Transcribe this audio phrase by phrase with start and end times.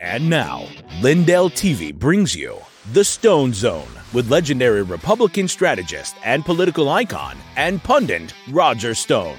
[0.00, 0.66] And now,
[1.00, 2.58] Lindell TV brings you
[2.92, 9.38] The Stone Zone with legendary Republican strategist and political icon and pundit Roger Stone.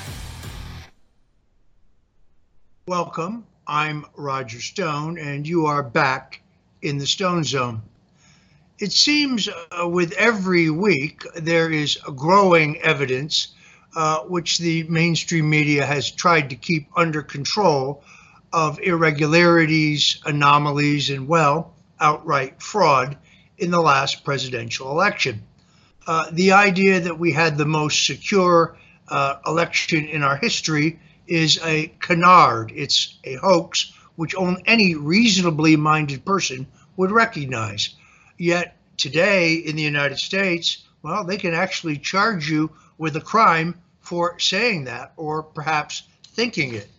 [2.91, 3.45] Welcome.
[3.65, 6.41] I'm Roger Stone, and you are back
[6.81, 7.81] in the Stone Zone.
[8.79, 13.53] It seems uh, with every week there is growing evidence
[13.95, 18.03] uh, which the mainstream media has tried to keep under control
[18.51, 23.17] of irregularities, anomalies, and, well, outright fraud
[23.57, 25.41] in the last presidential election.
[26.07, 28.75] Uh, the idea that we had the most secure
[29.07, 30.99] uh, election in our history
[31.31, 32.73] is a canard.
[32.75, 37.95] It's a hoax which any reasonably minded person would recognize.
[38.37, 43.75] Yet today in the United States, well, they can actually charge you with a crime
[44.01, 46.03] for saying that or perhaps
[46.33, 46.89] thinking it.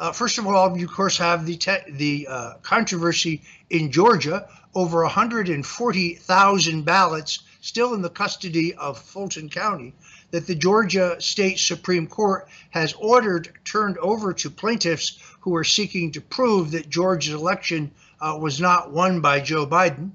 [0.00, 4.48] Uh, first of all, you of course have the te- the uh, controversy in Georgia
[4.74, 9.94] over 140,000 ballots still in the custody of Fulton County
[10.30, 16.12] that the Georgia State Supreme Court has ordered turned over to plaintiffs who are seeking
[16.12, 20.10] to prove that Georgia's election uh, was not won by Joe Biden.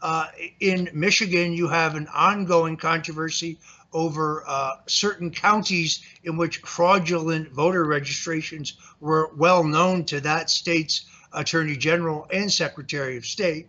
[0.00, 0.26] Uh,
[0.60, 3.58] in Michigan, you have an ongoing controversy
[3.92, 11.06] over uh, certain counties in which fraudulent voter registrations were well known to that state's
[11.32, 13.68] attorney general and secretary of state.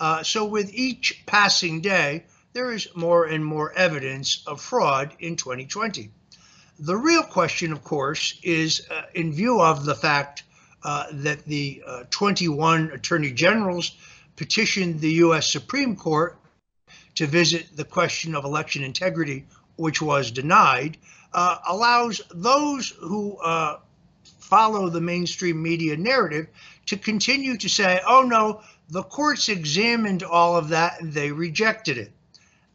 [0.00, 2.24] Uh, so, with each passing day,
[2.56, 6.10] there is more and more evidence of fraud in 2020.
[6.78, 10.42] The real question, of course, is uh, in view of the fact
[10.82, 13.94] uh, that the uh, 21 attorney generals
[14.36, 15.52] petitioned the U.S.
[15.52, 16.38] Supreme Court
[17.16, 19.44] to visit the question of election integrity,
[19.76, 20.96] which was denied,
[21.34, 23.80] uh, allows those who uh,
[24.38, 26.46] follow the mainstream media narrative
[26.86, 31.98] to continue to say, oh no, the courts examined all of that and they rejected
[31.98, 32.12] it.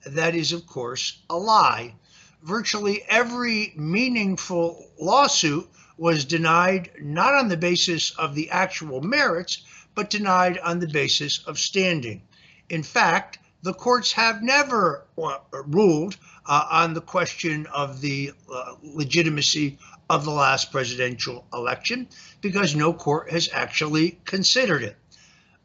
[0.06, 1.96] That is, of course, a lie.
[2.44, 9.64] Virtually every meaningful lawsuit was denied not on the basis of the actual merits,
[9.94, 12.24] but denied on the basis of standing.
[12.70, 18.74] In fact, the courts have never uh, ruled uh, on the question of the uh,
[18.82, 19.78] legitimacy
[20.10, 22.08] of the last presidential election
[22.42, 24.97] because no court has actually considered it.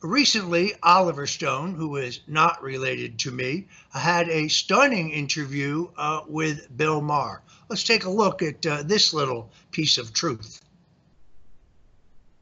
[0.02, 6.76] Recently, Oliver Stone, who is not related to me, had a stunning interview uh, with
[6.76, 7.42] Bill Maher.
[7.70, 10.60] Let's take a look at uh, this little piece of truth.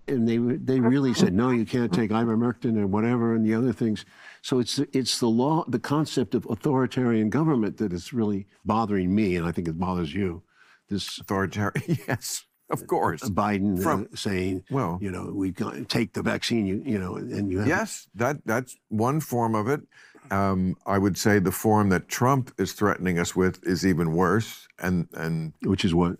[0.06, 3.72] And they they really said no, you can't take ivermectin and whatever and the other
[3.72, 4.04] things.
[4.42, 9.36] So it's it's the law, the concept of authoritarian government that is really bothering me,
[9.36, 10.42] and I think it bothers you.
[10.90, 12.44] This authoritarian, yes.
[12.70, 13.22] Of course.
[13.28, 17.50] Biden From- uh, saying, Well- you know, we take the vaccine, you, you know, and
[17.50, 19.82] you have Yes, that that's one form of it.
[20.30, 24.66] Um, I would say the form that Trump is threatening us with is even worse.
[24.78, 26.16] And and which is what?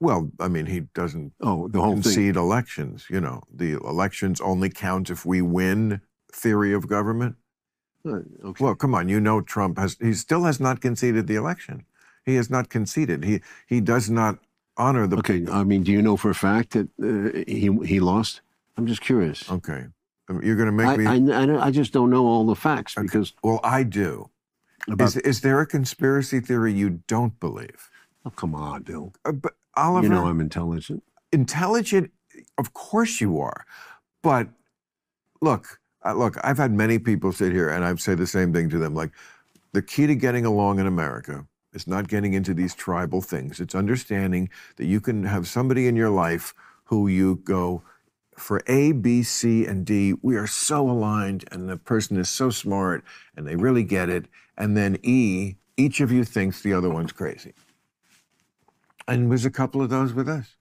[0.00, 2.02] well, I mean, he doesn't Oh, the whole thing.
[2.02, 3.06] concede elections.
[3.10, 6.00] You know, the elections only count if we win.
[6.32, 7.36] Theory of government.
[8.06, 8.62] Uh, okay.
[8.64, 11.84] Well, come on, you know Trump has he still has not conceded the election.
[12.24, 13.24] He has not conceded.
[13.24, 14.38] He he does not
[14.78, 15.44] honor the okay.
[15.50, 18.40] I mean, do you know for a fact that uh, he he lost?
[18.76, 19.50] I'm just curious.
[19.50, 19.86] Okay.
[20.28, 22.46] I mean, You're going to make I, me I, I, I just don't know all
[22.46, 23.04] the facts Okay.
[23.04, 24.30] because Well, I do.
[24.88, 25.08] about.
[25.08, 27.90] Is, is there a conspiracy theory you don't believe?
[28.24, 29.12] oh, come on, Bill.
[29.24, 31.02] Uh, but Oliver, You know I'm intelligent.
[31.32, 32.10] intelligent.
[32.56, 33.64] Of course you are,
[34.22, 34.48] but
[35.40, 36.36] look, uh, look.
[36.44, 38.94] I've had many people sit here, and I've said the same thing to them.
[38.94, 39.10] Like,
[39.72, 43.60] the key to getting along in America is not getting into these tribal things.
[43.60, 46.54] It's understanding that you can have somebody in your life
[46.84, 47.82] who you go
[48.36, 50.14] for A, B, C, and D.
[50.22, 53.04] We are so aligned, and the person is so smart,
[53.36, 54.26] and they really get it.
[54.56, 57.54] And then E, each of you thinks the other one's crazy.
[59.06, 60.56] And there's a couple of those with us.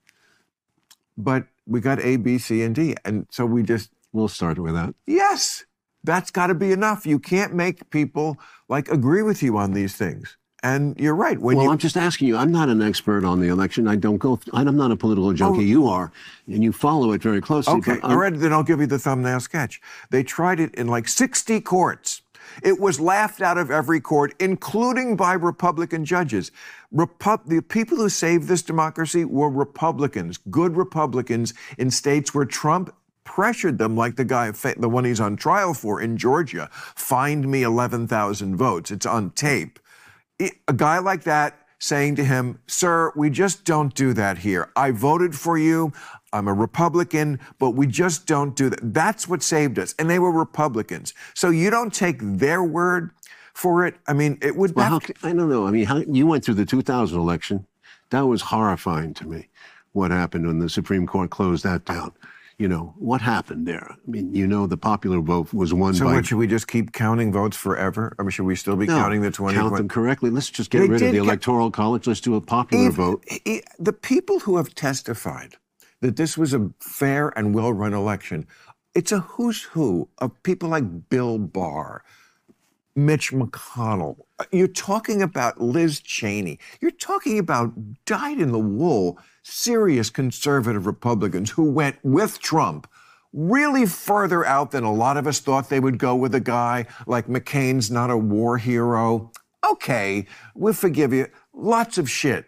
[1.18, 2.96] But we got A, B, C, and D.
[3.06, 4.96] And so we just, We'll start with that.
[5.06, 5.66] yes,
[6.04, 7.06] that's got to be enough.
[7.06, 8.38] You can't make people
[8.70, 10.37] like agree with you on these things.
[10.64, 11.38] And you're right.
[11.38, 12.36] When well, you, I'm just asking you.
[12.36, 13.88] I'm not an expert on the election.
[13.88, 14.40] I don't go.
[14.54, 15.60] I'm not a political junkie.
[15.60, 15.62] Oh.
[15.62, 16.12] you are,
[16.48, 17.74] and you follow it very closely.
[17.74, 17.78] Oh.
[17.78, 19.80] okay, all right, then I'll give you the thumbnail sketch.
[20.10, 22.22] They tried it in like 60 courts.
[22.64, 26.52] It was laughed out of every court, including by Republican judges.
[26.94, 32.94] Repu- the people who saved this democracy were Republicans, good Republicans in states where Trump
[33.24, 37.62] pressured them, like the guy, the one he's on trial for in Georgia, find me
[37.62, 38.90] 11,000 votes.
[38.90, 39.80] It's on tape.
[40.40, 44.70] A guy like that saying to him, Sir, we just don't do that here.
[44.76, 45.92] I voted for you.
[46.34, 48.80] I'm a Republican, but we just don't do that.
[48.94, 49.96] That's what saved us.
[49.98, 51.14] And they were Republicans.
[51.34, 53.12] So you don't take their word
[53.54, 53.96] for it.
[54.08, 55.66] I mean, it would Well, how, I don't know.
[55.66, 57.66] I mean, how, you went through the 2000 election.
[58.10, 59.48] That was horrifying to me.
[59.94, 62.12] What happened when the Supreme Court closed that down?
[62.60, 63.88] You know what happened there?
[63.92, 66.16] I mean, you know, the popular vote was won So by.
[66.16, 68.16] what, should we just keep counting votes forever?
[68.18, 69.56] I mean, should we still be No, counting the 20?
[69.56, 70.32] count them correctly.
[70.32, 72.08] Let's just get They rid of the electoral college.
[72.08, 73.24] Let's do a popular Even- vote.
[73.46, 75.58] e- the people who have testified
[76.02, 78.48] that this was a fair and well run election,
[78.96, 82.04] it's a who's who of people like Bill Barr,
[82.98, 84.18] Mitch McConnell.
[84.40, 86.60] Uh, You're talking about Liz Cheney.
[86.82, 87.72] You're talking about
[88.06, 92.90] dyed in the wool, serious conservative Republicans who went with Trump
[93.32, 96.88] really further out than a lot of us thought they would go with a guy
[97.06, 99.32] like McCain's not a war hero.
[99.70, 101.28] Okay, we'll forgive you.
[101.54, 102.46] Lots of shit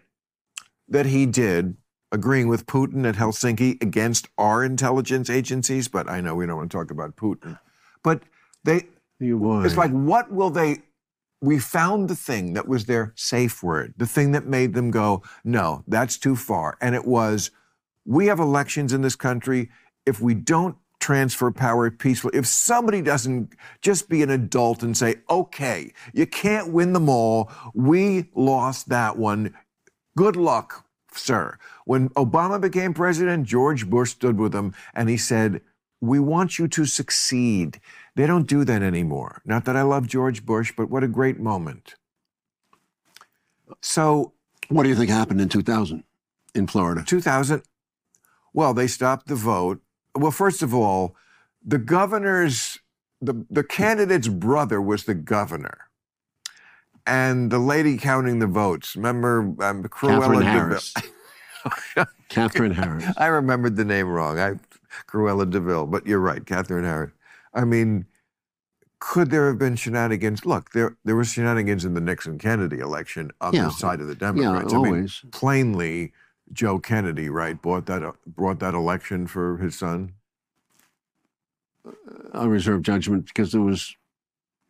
[0.88, 1.76] that he did
[2.10, 6.72] agreeing with Putin at Helsinki against our intelligence agencies, but I know we don't want
[6.72, 7.60] to talk about Putin.
[8.02, 8.22] But
[8.64, 8.88] they
[9.20, 9.64] You won.
[9.64, 10.78] it's like what will they
[11.42, 15.22] we found the thing that was their safe word, the thing that made them go,
[15.42, 16.76] no, that's too far.
[16.80, 17.50] And it was
[18.04, 19.70] we have elections in this country.
[20.06, 25.16] If we don't transfer power peacefully, if somebody doesn't just be an adult and say,
[25.28, 29.54] okay, you can't win them all, we lost that one.
[30.16, 31.58] Good luck, sir.
[31.84, 35.62] When Obama became president, George Bush stood with him and he said,
[36.00, 37.80] We want you to succeed.
[38.20, 39.40] They don't do that anymore.
[39.46, 41.94] Not that I love George Bush, but what a great moment.
[43.80, 44.34] So,
[44.68, 46.04] what do you think happened in 2000
[46.54, 47.02] in Florida?
[47.02, 47.62] 2000,
[48.52, 49.80] well, they stopped the vote.
[50.14, 51.16] Well, first of all,
[51.64, 52.80] the governor's,
[53.22, 55.88] the, the candidate's brother was the governor.
[57.06, 60.94] And the lady counting the votes, remember um, Cruella Katherine Harris.
[62.28, 63.06] Katherine Harris.
[63.16, 64.38] I remembered the name wrong.
[64.38, 64.56] I
[65.08, 67.12] Cruella de Vil, but you're right, Katherine Harris.
[67.54, 68.06] I mean,
[69.00, 70.46] could there have been shenanigans?
[70.46, 73.64] Look, there there was shenanigans in the Nixon Kennedy election on Yeah.
[73.64, 74.72] the side of the Yeah, Democrats.
[74.72, 75.22] I mean, always.
[75.32, 76.12] plainly,
[76.52, 80.12] Joe Kennedy, right, bought that brought that election for his son.
[82.34, 83.96] I reserve judgment because it was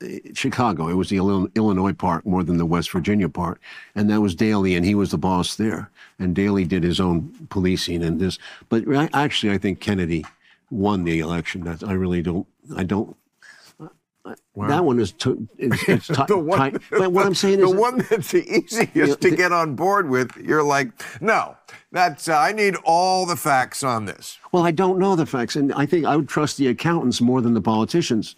[0.03, 0.89] eh, Chicago.
[0.89, 3.61] It was the Illinois part more than the West Virginia part,
[3.95, 5.91] and that was Daley, and he was the boss there.
[6.19, 8.39] And Daley did his own policing and this.
[8.69, 10.25] But actually, I think Kennedy
[10.71, 11.63] won the election.
[11.65, 12.47] That's, I really don't.
[12.77, 13.17] I don't.
[14.57, 15.15] That one is.
[15.59, 16.83] It's, it's ti- The one, tight.
[16.91, 19.75] But what I'm saying is the one that's the easiest know, to the- get on
[19.75, 20.37] board with.
[20.37, 20.89] You're like,
[21.23, 21.57] no,
[21.91, 24.39] that's uh, I need all the facts on this.
[24.53, 27.41] Well, I don't know the facts, and I think I would trust the accountants more
[27.41, 28.37] than the politicians.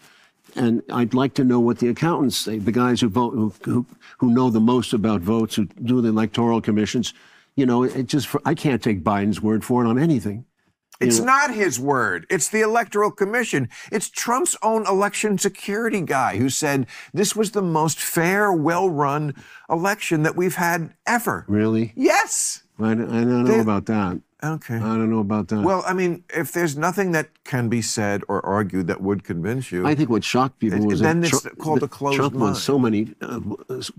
[0.55, 3.87] And I'd like to know what the accountants say, the guys who vote, who who,
[4.19, 7.15] who know the most about votes, who do the electoral commissions.
[7.57, 10.45] You know, it just for, I can't take Biden's word for it on anything.
[11.01, 12.27] It's not his word.
[12.31, 13.69] It's the Electoral Commission.
[13.91, 19.35] It's Trump's own election security guy who said this was the most fair, well run
[19.69, 21.45] election that we've had ever.
[21.49, 22.63] Really, Yes.
[22.79, 24.21] I, don't- I don't know They- about that.
[24.45, 24.75] Okay.
[24.75, 25.61] I don't know about that.
[25.63, 29.71] Well, I mean, if there's nothing that can be said or argued that would convince
[29.71, 31.89] you, I think what shocked people It- was then that it's Trump, called that a
[31.89, 33.39] closed Trump won so many, uh,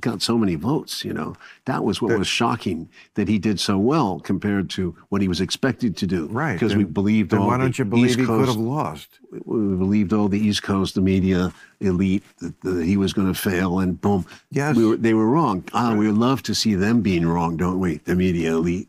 [0.02, 1.06] got so many votes.
[1.06, 4.96] You know, that was what That- was shocking that he did so well compared to
[5.08, 6.28] what he was expected to do.
[6.32, 6.54] right?
[6.60, 9.08] because we believed Then all why the don't you believe East he could have lost?
[9.46, 13.40] we believed all the East Coast, the media elite, that, that he was going to
[13.40, 14.76] fail, and boom, Yes.
[14.76, 15.64] we were, they were wrong.
[15.74, 17.98] Ah, we love to see them being wrong, don't we?
[18.06, 18.88] The media elite,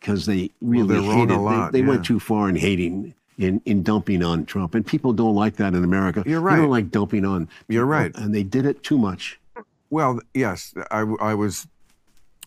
[0.00, 1.30] because they really they're wrong a hated.
[1.30, 2.08] they- lot, they went yeah.
[2.08, 3.14] too far in hating.
[3.38, 6.24] In, in dumping on Trump, and people don't like that in America.
[6.26, 6.56] You're They right.
[6.56, 7.48] don't like dumping on.
[7.68, 8.12] You're right.
[8.16, 9.38] and they did it too much.
[9.90, 11.68] Well, yes, I, I was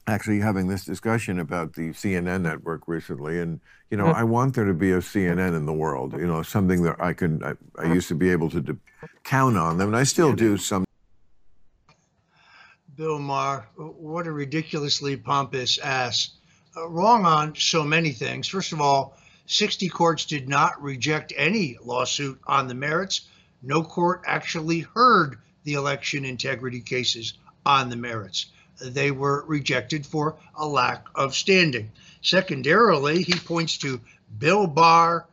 [0.08, 4.66] actually having this discussion about the CNN network recently, and you know, I want there
[4.66, 6.12] to be a CNN in the world.
[6.12, 7.42] You know, something that I can.
[7.42, 8.78] I, I used to be able to de-
[9.24, 10.84] count on them, and I still do some.
[12.98, 16.32] Bill Maher, what a ridiculously pompous ass.
[16.76, 18.48] Wrong on so many things.
[18.48, 23.22] First of all, 60 courts did not reject any lawsuit on the merits.
[23.62, 27.34] No court actually heard the election integrity cases
[27.66, 28.48] on the merits.
[28.84, 31.92] they were rejected for a lack of standing.
[32.22, 34.00] Secondarily, he points to
[34.40, 35.28] Bill Barr,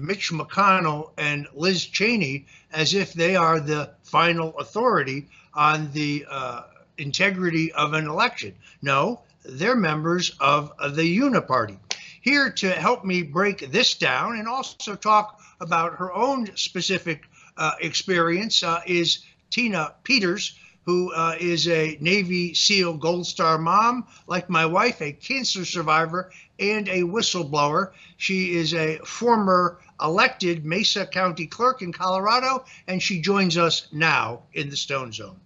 [0.00, 6.62] Mitch McConnell, and Liz Cheney as if they are the final authority on the uh,
[6.96, 8.54] integrity of an election.
[8.80, 11.78] No, they're members of the Uniparty.
[12.20, 17.24] Here to help me break this down and also talk about her own specific
[17.56, 24.06] uh, experience uh, is Tina Peters, who uh, is a Navy SEAL Gold Star mom,
[24.26, 27.92] like my wife, a cancer survivor and a whistleblower.
[28.16, 34.42] She is a former elected Mesa County clerk in Colorado, and she joins us now
[34.52, 35.40] in the Stone Zone.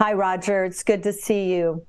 [0.00, 0.64] Hi, Roger.
[0.64, 1.86] It's good to see you.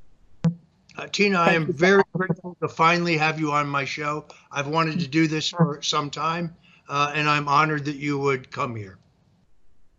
[0.97, 4.25] Uh, Tina, I am very grateful to finally have you on my show.
[4.51, 6.55] I've wanted to do this for some time,
[6.87, 8.97] uh, and I'm honored that you would come here.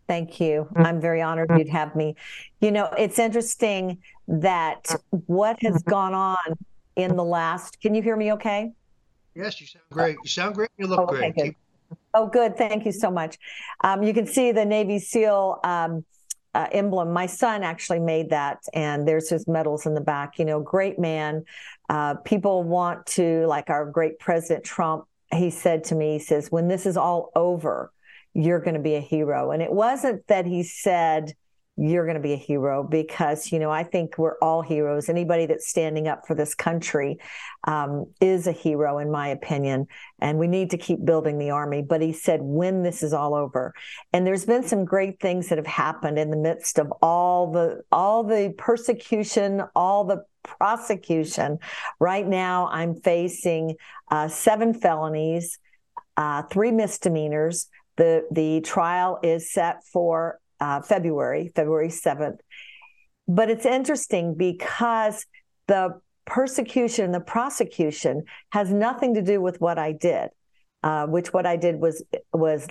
[0.08, 0.68] Thank you.
[0.76, 2.14] I'm very honored you'd have me.
[2.60, 3.98] You know, it's interesting
[4.28, 4.94] that
[5.26, 6.36] what has gone on
[6.94, 8.72] in the last, can you hear me okay?
[9.34, 10.16] Yes, you sound great.
[10.22, 10.70] You sound great.
[10.78, 11.34] You look oh, okay, great.
[11.36, 11.56] Good.
[12.14, 12.56] Oh, good.
[12.56, 13.36] Thank you so much.
[13.82, 16.04] Um, you can see the Navy SEAL um,
[16.56, 17.12] uh, emblem.
[17.12, 20.38] My son actually made that, and there's his medals in the back.
[20.38, 21.44] You know, great man.
[21.90, 26.50] Uh, people want to, like our great President Trump, he said to me, he says,
[26.50, 27.92] when this is all over,
[28.32, 29.50] you're going to be a hero.
[29.50, 31.34] And it wasn't that he said,
[31.76, 35.08] you're going to be a hero because you know i think we're all heroes.
[35.08, 37.18] Anybody that's standing up for this country
[37.64, 39.86] um, is a hero in my opinion
[40.20, 41.82] and we need to keep building the army.
[41.82, 43.74] But he said when this is all over.
[44.12, 47.82] And there's been some great things that have happened in the midst of all the
[47.92, 51.58] all the persecution all the prosecution.
[51.98, 53.76] Right now i'm facing
[54.10, 55.58] uh, seven felonies
[56.16, 57.68] uh, three misdemeanors.
[57.96, 62.38] The the trial is set for uh, February, February 7th.
[63.28, 65.26] But it's interesting because
[65.66, 70.30] the persecution, the prosecution has nothing to do with what I did,
[70.82, 72.68] uh, which what I did was was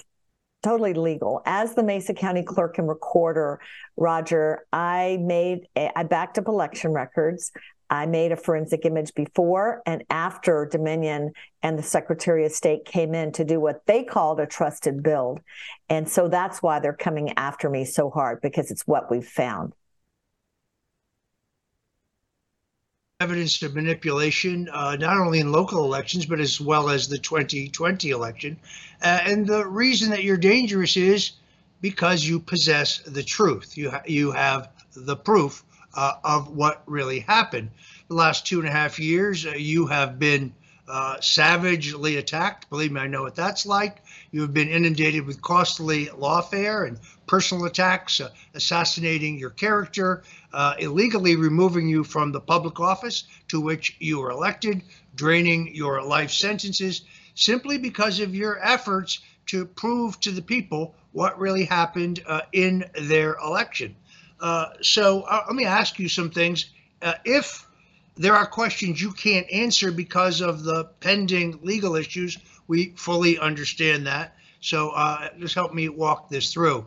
[0.63, 1.41] totally legal.
[1.45, 3.59] As the Mesa County clerk and recorder,
[3.97, 7.51] Roger, I made a, I backed up election records.
[7.89, 13.13] I made a forensic image before and after Dominion and the Secretary of State came
[13.13, 15.39] in to do what they called a trusted build.
[15.89, 19.73] And so that's why they're coming after me so hard because it's what we've found.
[23.21, 28.09] Evidence of manipulation, uh, not only in local elections, but as well as the 2020
[28.09, 28.57] election.
[29.01, 31.31] Uh, and the reason that you're dangerous is
[31.81, 33.77] because you possess the truth.
[33.77, 35.63] You, ha- you have the proof
[35.95, 37.71] uh, of what really happened.
[38.07, 40.53] The last two and a half years, uh, you have been
[40.87, 42.69] uh, savagely attacked.
[42.69, 44.03] Believe me, I know what that's like.
[44.31, 50.23] You have been inundated with costly lawfare and personal attacks, uh, assassinating your character,
[50.53, 54.83] uh, illegally removing you from the public office to which you were elected,
[55.15, 57.01] draining your life sentences
[57.33, 62.85] simply because of your efforts to prove to the people what really happened uh, in
[62.93, 63.95] their election.
[64.39, 66.67] Uh, so uh, let me ask you some things.
[67.01, 67.65] Uh, if
[68.15, 72.37] there are questions you can't answer because of the pending legal issues,
[72.67, 74.35] we fully understand that.
[74.61, 76.85] So uh, just help me walk this through.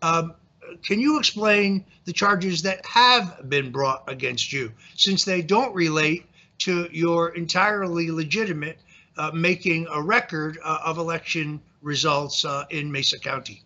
[0.00, 0.34] Um,
[0.82, 6.24] can you explain the charges that have been brought against you, since they don't relate
[6.58, 8.78] to your entirely legitimate
[9.18, 13.62] uh, making a record of election results in Mesa County?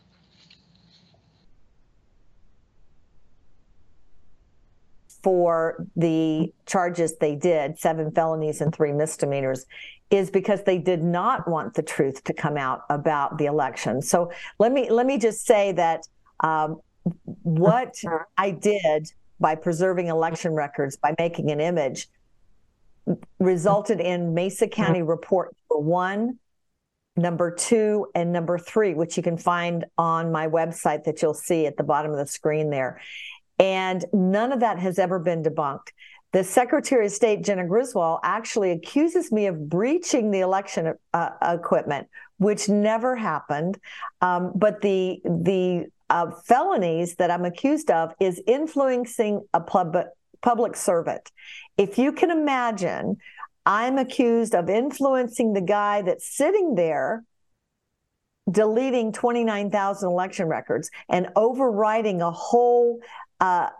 [5.26, 9.66] For the charges they did, seven felonies and three misdemeanors,
[10.08, 14.00] is because they did not want the truth to come out about the election.
[14.00, 14.30] So
[14.60, 16.06] let me let me just say that
[16.44, 16.80] um,
[17.42, 17.96] what
[18.38, 22.06] I did by preserving election records, by making an image,
[23.40, 26.38] resulted in Mesa County Report number one,
[27.16, 31.66] number two, and number three, which you can find on my website that you'll see
[31.66, 33.00] at the bottom of the screen there.
[33.58, 35.88] And none of that has ever been debunked.
[36.32, 42.08] The Secretary of State, Jena Griswold, actually accuses me of breaching the election uh, equipment,
[42.38, 43.78] which never happened.
[44.20, 50.06] Um, but the the uh, felonies that I'm accused of is influencing a pub-
[50.42, 51.32] public servant.
[51.78, 53.16] If you can imagine,
[53.64, 57.24] I'm accused of influencing the guy that's sitting there
[58.50, 63.00] deleting 29,000 election records and overriding a whole
[63.40, 63.70] a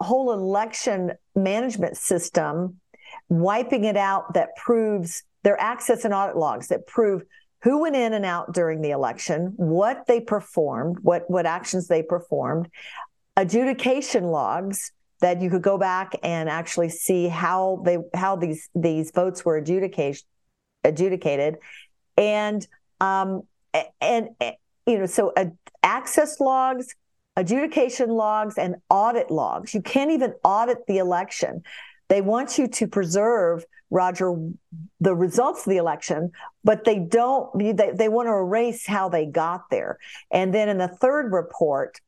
[0.00, 2.80] whole election management system,
[3.28, 7.22] wiping it out that proves their access and audit logs that prove
[7.62, 12.02] who went in and out during the election, what they performed, what what actions they
[12.02, 12.68] performed,
[13.36, 19.10] adjudication logs that you could go back and actually see how they how these these
[19.10, 20.22] votes were adjudicated
[20.84, 21.56] adjudicated.
[22.16, 22.66] And
[23.00, 23.42] um
[23.72, 24.54] and, and
[24.86, 25.46] you know so uh,
[25.82, 26.94] access logs
[27.36, 29.74] adjudication logs and audit logs.
[29.74, 31.62] You can't even audit the election.
[32.08, 34.34] They want you to preserve roger
[35.00, 36.32] the results of the election
[36.64, 39.98] but they don't they, they want to erase how they got there.
[40.32, 42.00] And then in the third report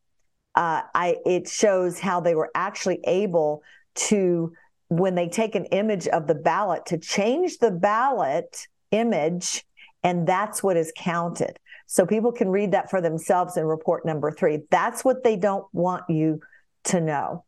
[0.56, 3.62] uh, I it shows how they were actually able
[3.94, 4.52] to
[4.88, 9.64] when they take an image of the ballot to change the ballot image
[10.02, 11.58] and that's what is counted
[11.90, 15.66] so people can read that for themselves in report number three that's what they don't
[15.72, 16.40] want you
[16.84, 17.44] to know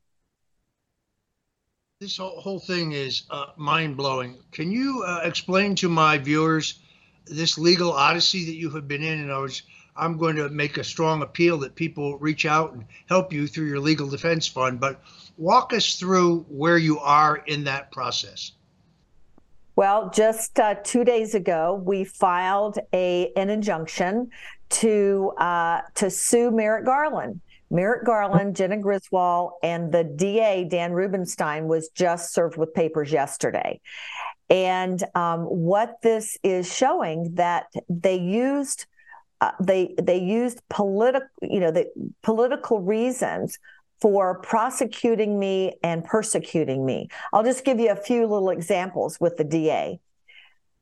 [2.01, 6.81] this whole thing is uh, mind-blowing can you uh, explain to my viewers
[7.27, 9.63] this legal odyssey that you have been in and i was
[9.97, 13.67] I'm going to make a strong appeal that people reach out and help you through
[13.67, 14.81] your legal defense fund.
[14.81, 15.03] But
[15.37, 18.53] walk us through where you are in that process.
[19.81, 24.29] Well, just uh, two days ago, we filed a an injunction
[24.69, 27.41] to uh, to sue Merrick Garland.
[27.71, 33.81] Merrick Garland, Jena Griswold, and the DA Dan Rubinstein was just served with papers yesterday.
[34.51, 38.85] And um, what this is showing that they used
[39.41, 41.91] uh, they they used political you know the
[42.23, 43.59] political reasons
[44.01, 47.09] for prosecuting me and persecuting me.
[47.33, 50.01] I'll just give you a few little examples with the DA.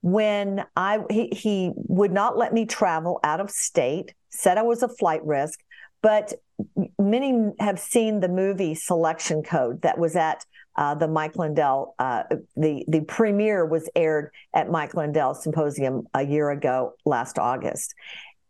[0.00, 4.82] When I he, he would not let me travel out of state, said I was
[4.82, 5.60] a flight risk,
[6.02, 6.34] but
[6.98, 10.44] many have seen the movie Selection Code that was at
[10.76, 11.96] uh, the Mike Lindell.
[11.98, 12.22] Uh,
[12.56, 17.92] the the premiere was aired at Mike Lindell Symposium a year ago, last August,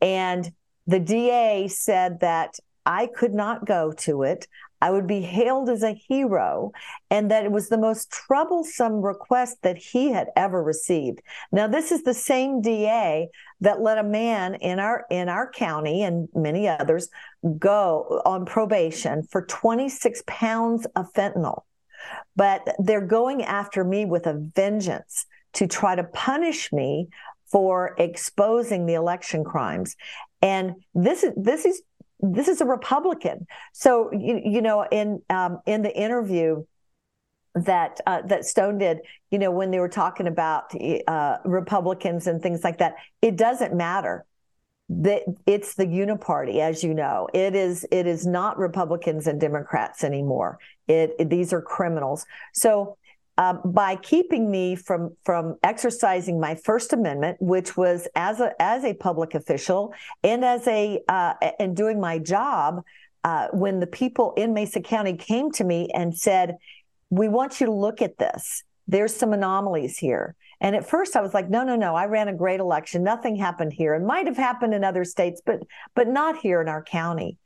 [0.03, 0.53] and
[0.87, 4.49] the DA said that I could not go to it.
[4.81, 6.73] I would be hailed as a hero,
[7.11, 11.21] and that it was the most troublesome request that he had ever received.
[11.53, 13.29] Now, this is the same DA
[13.61, 17.11] that let a man in our in our county and many others
[17.59, 21.65] go on probation for 26 pounds of fentanyl.
[22.37, 27.09] But they're going after me with a vengeance to try to punish me
[27.51, 29.95] for exposing the election crimes.
[30.41, 31.83] And this is this is
[32.21, 33.47] this is a Republican.
[33.73, 36.65] So you, you know, in um, in the interview
[37.55, 38.99] that uh, that Stone did,
[39.31, 40.73] you know, when they were talking about
[41.07, 44.25] uh, Republicans and things like that, it doesn't matter.
[44.91, 47.87] That it's the uniparty, as you know, it is.
[47.91, 50.59] It is not Republicans and Democrats anymore.
[50.87, 52.27] It, it these are criminals.
[52.55, 52.97] So
[53.39, 58.85] uh, by keeping me from from exercising my First Amendment, which was as a as
[58.85, 62.83] a public official and as a uh, and doing my job.
[63.25, 66.57] Uh, when the people in Mesa County came to me and said,
[67.11, 68.65] "We want you to look at this.
[68.87, 71.95] There's some anomalies here." And at first, I was like, "No, no, no.
[71.95, 73.05] I ran a great election.
[73.05, 73.95] Nothing happened here.
[73.95, 75.61] It might have happened in other states, but
[75.95, 77.39] but not here in our county."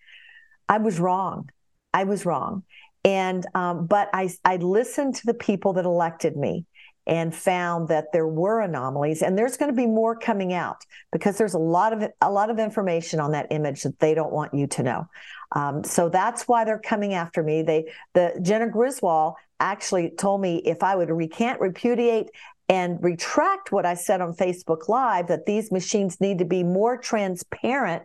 [0.68, 1.50] I was wrong.
[1.92, 2.64] I was wrong.
[3.04, 6.66] And um, but I I listened to the people that elected me
[7.04, 11.36] and found that there were anomalies and there's going to be more coming out because
[11.36, 14.54] there's a lot of a lot of information on that image that they don't want
[14.54, 15.08] you to know.
[15.54, 17.62] Um, so that's why they're coming after me.
[17.62, 22.28] They the jena griswold actually told me if i would recant repudiate
[22.68, 26.98] and retract what i said on facebook live that these machines need to be more
[26.98, 28.02] transparent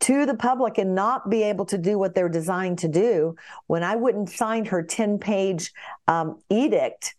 [0.00, 3.36] to the public and not be able to do what they're designed to do.
[3.66, 5.72] When I wouldn't sign her 10 page
[6.06, 7.14] um, edict,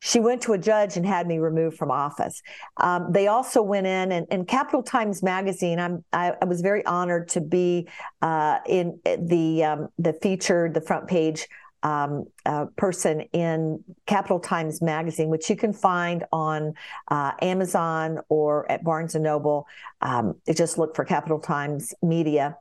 [0.00, 2.42] she went to a judge and had me removed from office.
[2.78, 5.78] Um, they also went in and, and Capital Times Magazine.
[5.78, 7.86] I'm I, I was very honored to be
[8.22, 11.46] uh, in the um, the featured the front page
[11.82, 16.74] um, uh, person in Capital Times Magazine, which you can find on
[17.08, 19.66] uh, Amazon or at Barnes and Noble.
[20.00, 22.56] Um, just look for Capital Times Media.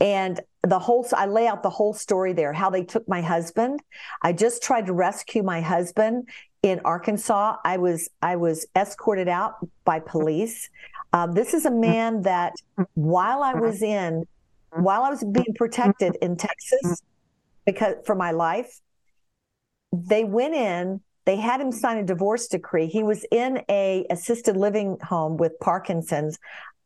[0.00, 3.80] And the whole, I lay out the whole story there, how they took my husband.
[4.22, 6.28] I just tried to rescue my husband
[6.62, 7.56] in Arkansas.
[7.64, 10.68] I was, I was escorted out by police.
[11.12, 12.54] Um, this is a man that
[12.94, 14.26] while I was in,
[14.70, 17.02] while I was being protected in Texas,
[17.64, 18.80] because for my life.
[19.92, 22.86] They went in, they had him sign a divorce decree.
[22.86, 26.38] He was in a assisted living home with Parkinson's.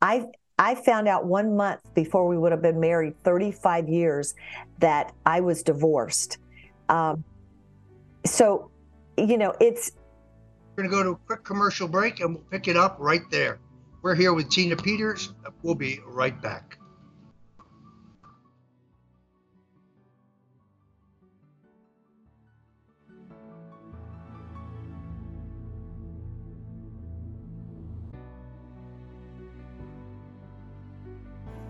[0.02, 0.26] I
[0.58, 4.34] I found out one month before we would have been married 35 years
[4.80, 6.38] that I was divorced.
[6.88, 7.22] Um,
[8.26, 8.70] so,
[9.16, 9.92] you know, it's.
[10.76, 13.22] We're going to go to a quick commercial break and we'll pick it up right
[13.30, 13.60] there.
[14.02, 15.32] We're here with Tina Peters.
[15.62, 16.78] We'll be right back.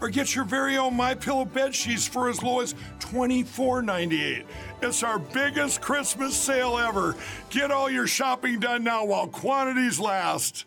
[0.00, 4.44] or get your very own My Pillow bed sheets for as low as $24.98.
[4.82, 7.16] It's our biggest Christmas sale ever.
[7.50, 10.66] Get all your shopping done now while quantities last.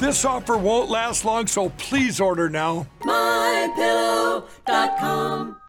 [0.00, 2.86] This offer won't last long, so please order now.
[3.00, 5.60] MyPillow.com.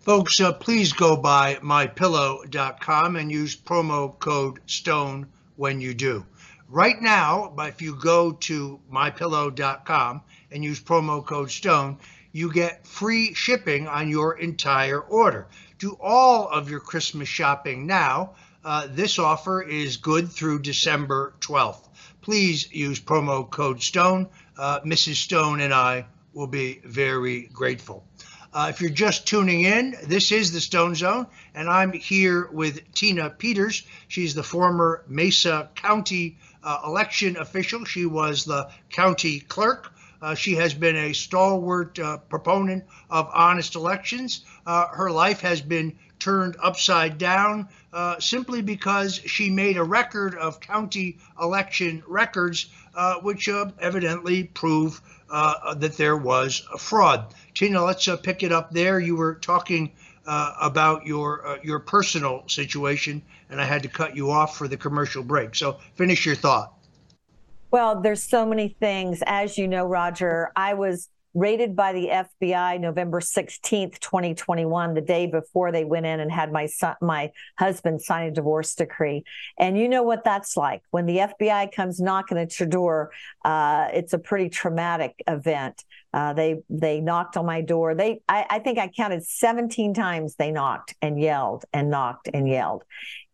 [0.00, 6.26] Folks, uh, please go by mypillow.com and use promo code STONE when you do.
[6.68, 11.96] Right now, if you go to mypillow.com and use promo code STONE,
[12.32, 15.46] you get free shipping on your entire order.
[15.78, 18.34] Do all of your Christmas shopping now.
[18.62, 21.85] Uh, this offer is good through December 12th
[22.26, 24.26] please use promo code STONE.
[24.58, 25.14] Uh, Mrs.
[25.14, 28.04] Stone and I will be very grateful.
[28.52, 32.92] Uh, if you're just tuning in, this is the Stone Zone, and I'm here with
[32.94, 33.84] Tina Peters.
[34.08, 37.84] She's the former Mesa County uh, election official.
[37.84, 39.92] She was the county clerk.
[40.20, 44.44] Uh, she has been a stalwart uh, proponent of honest elections.
[44.66, 50.34] Uh, her life has been turned upside down uh, simply because she made a record
[50.34, 55.00] of county election records, uh, which uh, evidently prove
[55.30, 57.34] uh, that there was a fraud.
[57.54, 59.00] Tina, let's uh, pick it up there.
[59.00, 59.92] You were talking
[60.28, 65.22] about your your personal situation, and I had to cut you off for the commercial
[65.22, 65.54] break.
[65.54, 66.72] So finish your thought.
[67.70, 69.22] Well, there's so many things.
[69.26, 75.26] As you know, Roger, I was raided by the FBI November 16th, 2021, the day
[75.26, 79.22] before they went in and had my son, my husband sign a divorce decree.
[79.58, 80.80] And you know what that's like.
[80.90, 83.12] When the FBI comes knocking at your door,
[83.44, 85.84] uh, it's a pretty traumatic event.
[86.14, 87.94] Uh, they they knocked on my door.
[87.94, 92.48] They I, I think I counted 17 times they knocked and yelled and knocked and
[92.48, 92.82] yelled.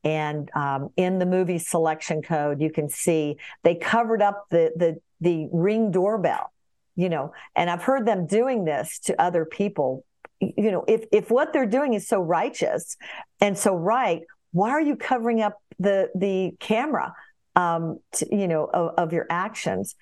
[0.02, 5.00] And um, in the movie selection code, you can see they covered up the the
[5.20, 6.52] the ring doorbell
[6.96, 10.04] you know and i've heard them doing this to other people
[10.40, 12.96] you know if if what they're doing is so righteous
[13.40, 17.14] and so right why are you covering up the the camera
[17.56, 19.94] um to, you know of, of your actions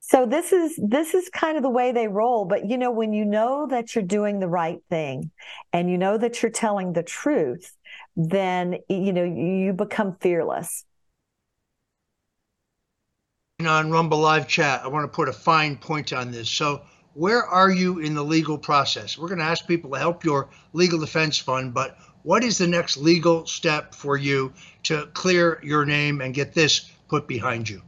[0.00, 2.44] So this is this is kind of the way they roll.
[2.44, 5.30] But you know, when you know that you're doing the right thing,
[5.72, 7.72] and you know that you're telling the truth,
[8.16, 10.84] then you know you become fearless.
[13.66, 16.50] On Rumble Live Chat, I want to put a fine point on this.
[16.50, 16.82] So,
[17.14, 19.18] where are you in the legal process?
[19.18, 22.66] We're going to ask people to help your legal defense fund, but what is the
[22.66, 24.52] next legal step for you
[24.84, 27.82] to clear your name and get this put behind you?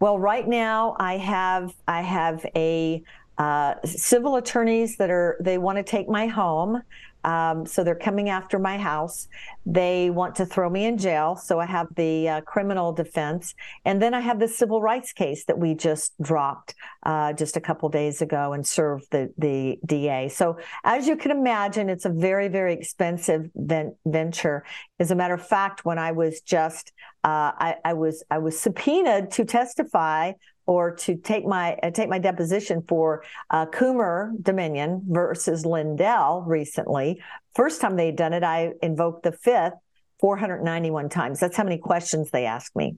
[0.00, 3.02] Well, right now I have I have a
[3.36, 6.82] uh, civil attorneys that are they want to take my home.
[7.24, 9.28] Um, so they're coming after my house.
[9.66, 11.36] They want to throw me in jail.
[11.36, 13.54] So I have the uh, criminal defense.
[13.84, 17.60] And then I have the civil rights case that we just dropped uh, just a
[17.60, 20.28] couple days ago and served the, the DA.
[20.28, 24.64] So as you can imagine, it's a very, very expensive ven- venture.
[24.98, 26.92] As a matter of fact, when I was just,
[27.24, 30.32] uh, I, I was, I was subpoenaed to testify
[30.68, 37.22] or to take my uh, take my deposition for uh, Coomer Dominion versus Lindell recently.
[37.54, 39.72] First time they'd done it, I invoked the fifth
[40.20, 41.40] 491 times.
[41.40, 42.96] That's how many questions they asked me.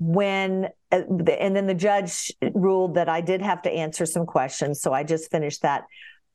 [0.00, 1.02] When uh,
[1.38, 5.04] and then the judge ruled that I did have to answer some questions, so I
[5.04, 5.84] just finished that.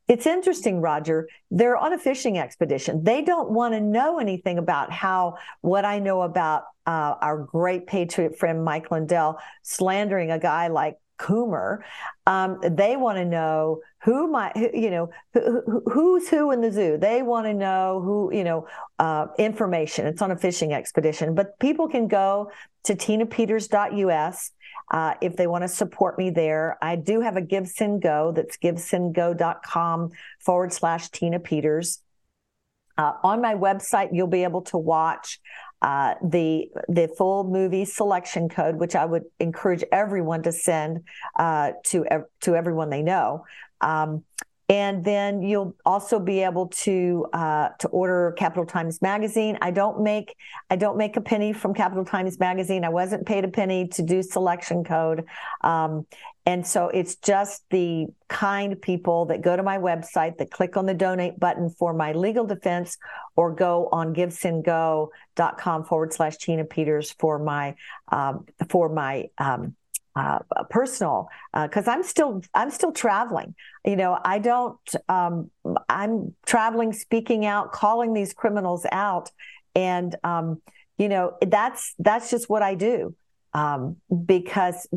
[0.08, 1.28] It's interesting, Roger.
[1.50, 3.04] They're on a fishing expedition.
[3.04, 7.88] They don't want to know anything about how what I know about uh, our great
[7.88, 11.80] patriot friend Mike Lindell slandering a guy like Coomer.
[12.28, 16.98] Um, they want to know who might, you know, who, who's who in the zoo.
[16.98, 18.68] They want to know who, you know,
[19.00, 20.06] uh, information.
[20.06, 22.52] It's on a fishing expedition, but people can go
[22.86, 24.52] to tinapeters.us
[24.94, 26.78] uh, if they want to support me there.
[26.82, 32.00] I do have a GiveSendGo that's givesendgo.com forward slash Tina Peters.
[32.96, 35.42] Uh, on my website, you'll be able to watch
[35.82, 41.02] uh, the the full movie selection code, which I would encourage everyone to send
[41.38, 42.06] uh, to
[42.42, 43.46] to everyone they know.
[43.82, 44.24] Um,
[44.74, 49.56] and then you'll also be able to uh, to order Capital Times magazine.
[49.62, 50.36] I don't make
[50.68, 52.84] I don't make a penny from Capital Times magazine.
[52.84, 55.26] I wasn't paid a penny to do selection code,
[55.62, 56.08] um,
[56.48, 60.88] and so it's just the kind people that go to my website that click on
[60.88, 62.98] the donate button for my legal defense
[63.36, 67.76] or go on givesendgo.com forward slash Tina Peters for my
[68.12, 69.76] um, for my um,
[70.16, 73.56] uh, personal because uh, I'm still I'm still traveling.
[73.86, 74.78] You know, I don't.
[75.10, 75.50] Um,
[75.90, 79.32] I'm traveling, speaking out, calling these criminals out,
[79.76, 80.62] and um,
[80.98, 83.16] you know that's that's just what I do
[83.54, 84.88] um, because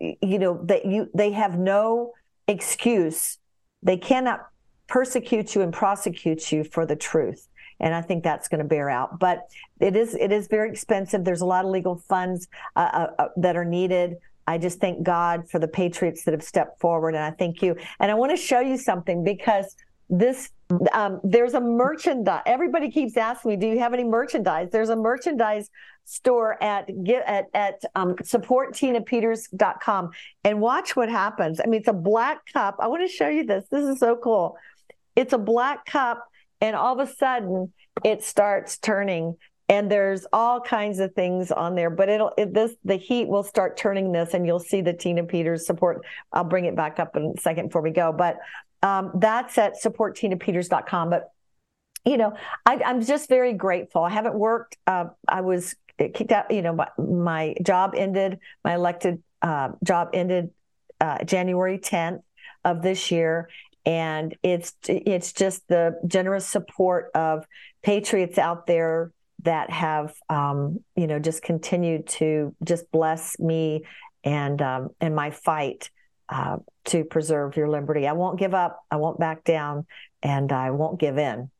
[0.00, 2.12] you know that you they have no
[2.46, 3.38] excuse.
[3.82, 4.46] They cannot
[4.86, 7.48] persecute you and prosecute you for the truth
[7.80, 9.18] and I think that's going to bear out.
[9.18, 9.48] But
[9.80, 11.24] it is it is very expensive.
[11.24, 14.16] There's a lot of legal funds uh, uh, uh that are needed.
[14.46, 17.76] I just thank God for the patriots that have stepped forward, and I thank you.
[17.98, 19.74] And I want to show you something because
[20.08, 20.50] this
[20.92, 22.42] um, there's a merchandise.
[22.46, 25.70] Everybody keeps asking me, "Do you have any merchandise?" There's a merchandise
[26.04, 30.10] store at get at at um, supporttinapeters.com,
[30.44, 31.60] and watch what happens.
[31.60, 32.76] I mean, it's a black cup.
[32.80, 33.64] I want to show you this.
[33.70, 34.56] This is so cool.
[35.14, 36.24] It's a black cup,
[36.60, 37.72] and all of a sudden,
[38.04, 39.36] it starts turning
[39.68, 43.42] and there's all kinds of things on there but it'll it, this the heat will
[43.42, 46.04] start turning this and you'll see the tina peters support.
[46.32, 48.38] I'll bring it back up in a second before we go but
[48.82, 51.30] um, that's at supporttinapeters.com but
[52.04, 54.02] you know I, am just very grateful.
[54.02, 58.74] I haven't worked uh, i was kicked out you know my, my job ended my
[58.74, 60.50] elected uh, job ended
[61.00, 62.22] uh, january 10th
[62.66, 63.48] of this year.
[63.86, 67.46] And it's it's just the generous support of
[67.82, 69.12] patriots out there
[69.46, 73.84] that have um, you know just continued to just bless me
[74.22, 75.90] and um, and my fight
[76.28, 78.06] uh, to preserve your liberty.
[78.06, 78.84] I won't give up.
[78.90, 79.86] I won't back down,
[80.22, 81.50] and I won't give in.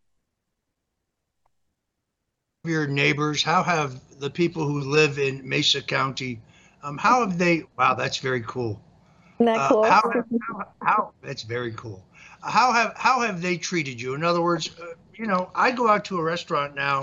[2.65, 6.41] Your neighbors, how have the people who live in Mesa County,
[6.83, 7.63] um, how have they?
[7.79, 8.81] Wow, that's very cool.
[9.39, 9.85] Isn't that uh, cool?
[9.85, 10.03] how,
[10.49, 12.05] how, how, that's very cool.
[12.43, 14.15] How have how have they treated you?
[14.15, 17.03] In other words, uh, you know, I go out to a restaurant now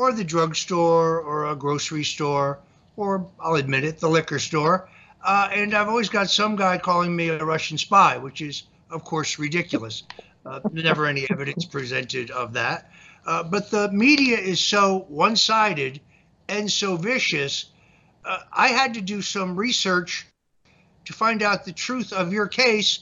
[0.00, 2.58] or the drugstore or a grocery store
[2.96, 4.88] or I'll admit it, the liquor store.
[5.22, 9.04] Uh, and I've always got some guy calling me a Russian spy, which is, of
[9.04, 10.04] course, ridiculous.
[10.46, 12.90] Uh, never any evidence presented of that.
[13.26, 16.00] Uh, but the media is so one sided
[16.48, 17.66] and so vicious.
[18.24, 20.26] Uh, I had to do some research
[21.04, 23.00] to find out the truth of your case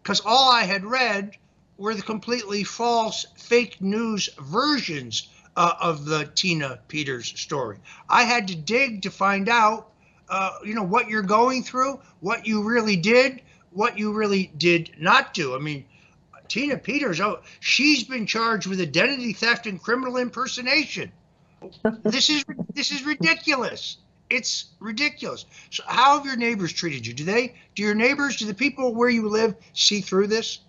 [0.00, 1.36] because all I had read
[1.76, 7.78] were the completely false, fake news versions uh, of the Tina Peters story.
[8.08, 9.90] I had to dig to find out
[10.28, 13.40] uh, you know, what you're going through, what you really did,
[13.72, 15.54] what you really did not do.
[15.54, 15.84] I mean,
[16.48, 21.10] Tina Peters, oh, she's been charged with identity theft and criminal impersonation.
[22.02, 23.98] this is this is ridiculous.
[24.28, 25.46] It's ridiculous.
[25.70, 27.14] So how have your neighbors treated you?
[27.14, 30.60] Do they do your neighbors, do the people where you live see through this?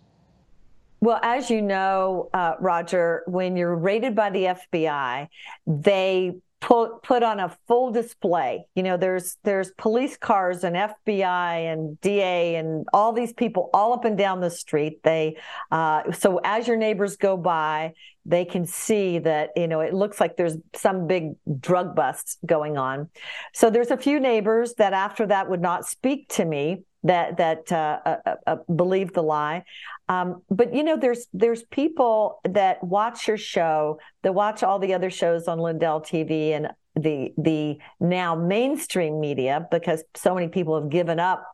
[0.99, 5.27] Well, as you know, uh, Roger, when you're raided by the FBI,
[5.67, 8.65] they put put on a full display.
[8.75, 13.93] You know, there's there's police cars and FBI and DA and all these people all
[13.93, 15.03] up and down the street.
[15.03, 15.37] They
[15.71, 17.93] uh, so as your neighbors go by,
[18.25, 22.77] they can see that you know it looks like there's some big drug bust going
[22.77, 23.09] on.
[23.53, 27.71] So there's a few neighbors that after that would not speak to me that that
[27.71, 29.63] uh, uh, uh, believe the lie.
[30.09, 34.93] Um, but you know, there's there's people that watch your show, that watch all the
[34.93, 40.79] other shows on Lindell TV and the the now mainstream media because so many people
[40.79, 41.45] have given up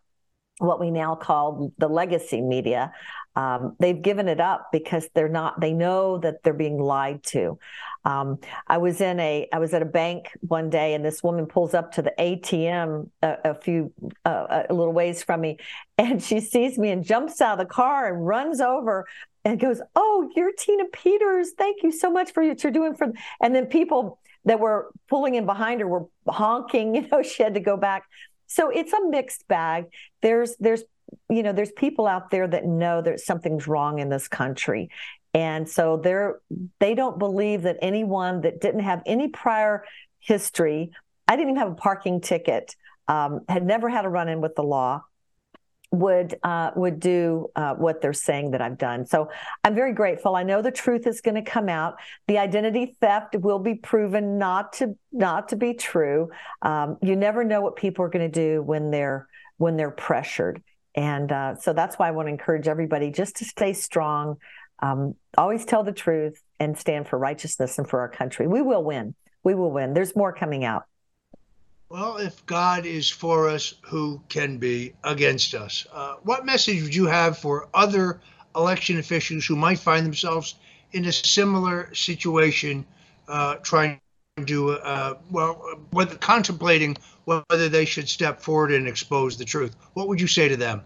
[0.60, 2.92] what we now call the legacy media.
[3.36, 5.60] Um, they've given it up because they're not.
[5.60, 7.58] They know that they're being lied to.
[8.06, 11.46] Um, I was in a I was at a bank one day, and this woman
[11.46, 13.94] pulls up to the ATM a, a few
[14.26, 15.58] uh, a little ways from me,
[15.98, 19.06] and she sees me and jumps out of the car and runs over
[19.46, 21.52] and goes, "Oh, you're Tina Peters.
[21.58, 23.12] Thank you so much for what you're doing for."
[23.42, 26.96] And then people that were pulling in behind her were honking.
[27.04, 28.04] You know, she had to go back.
[28.48, 29.86] So it's a mixed bag.
[30.22, 30.84] There's there's
[31.30, 34.90] you know there's people out there that know that something's wrong in this country
[35.34, 36.40] and so they're
[36.80, 39.84] they don't believe that anyone that didn't have any prior
[40.20, 40.92] history,
[41.28, 42.76] I didn't even have a parking ticket,
[43.08, 45.04] um, had never had a run in with the law,
[45.94, 49.06] would uh, would do uh, what they're saying that I've done.
[49.06, 49.30] So
[49.64, 50.36] I'm very grateful.
[50.36, 51.96] I know the truth is going to come out.
[52.28, 56.30] The identity theft will be proven not to not to be true.
[56.62, 60.64] Um, you never know what people are going to do when they're when they're pressured,
[60.96, 64.38] and uh, so that's why I want to encourage everybody just to stay strong.
[64.84, 68.48] Um, always tell the truth and stand for righteousness and for our country.
[68.48, 69.16] We will win.
[69.42, 69.94] We will win.
[69.94, 70.84] There's more coming out.
[71.88, 75.88] Well, if God is for us, who can be against us?
[75.94, 78.20] Uh, what message would you have for other
[78.56, 80.56] election officials who might find themselves
[80.92, 82.86] in a similar situation,
[83.30, 84.02] uh, trying
[84.46, 85.54] to, uh, well,
[85.92, 89.76] whether contemplating whether they should step forward and expose the truth?
[89.94, 90.82] What would you say to them?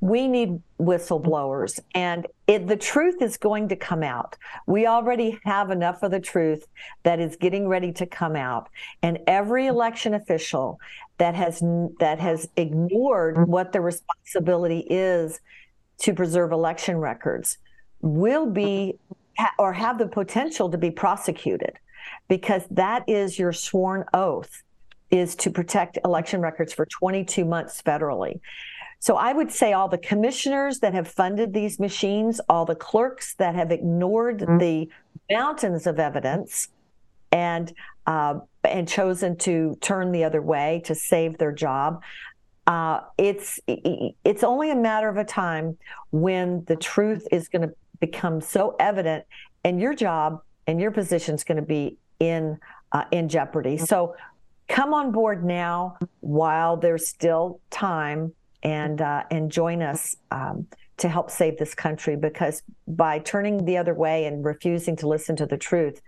[0.00, 1.80] We need whistleblowers.
[1.94, 4.36] And it, the truth is going to come out.
[4.66, 6.66] We already have enough of the truth
[7.02, 8.68] that is getting ready to come out.
[9.02, 10.78] And every election official
[11.18, 11.60] that has
[11.98, 15.40] that has ignored what the responsibility is
[15.98, 17.58] to preserve election records
[18.00, 18.94] will be
[19.58, 21.72] or have the potential to be prosecuted
[22.28, 24.62] because that is your sworn oath
[25.10, 28.40] is to protect election records for 22 months federally
[29.00, 33.34] so I would say all the commissioners that have funded these machines, all the clerks
[33.34, 34.58] that have ignored mm-hmm.
[34.58, 34.88] the
[35.30, 36.68] mountains of evidence
[37.30, 37.72] and
[38.06, 42.02] uh, and chosen to turn the other way to save their job.
[42.66, 45.78] Uh, it's it's only a matter of a time
[46.10, 49.24] when the truth is going to become so evident,
[49.64, 52.58] and your job and your position is going to be in
[52.92, 53.76] uh, in jeopardy.
[53.76, 54.16] So
[54.68, 58.32] come on board now while there's still time
[58.62, 60.66] and uh, and join us um,
[60.98, 62.16] to help save this country.
[62.16, 66.00] Because by turning the other way and refusing to listen to the truth,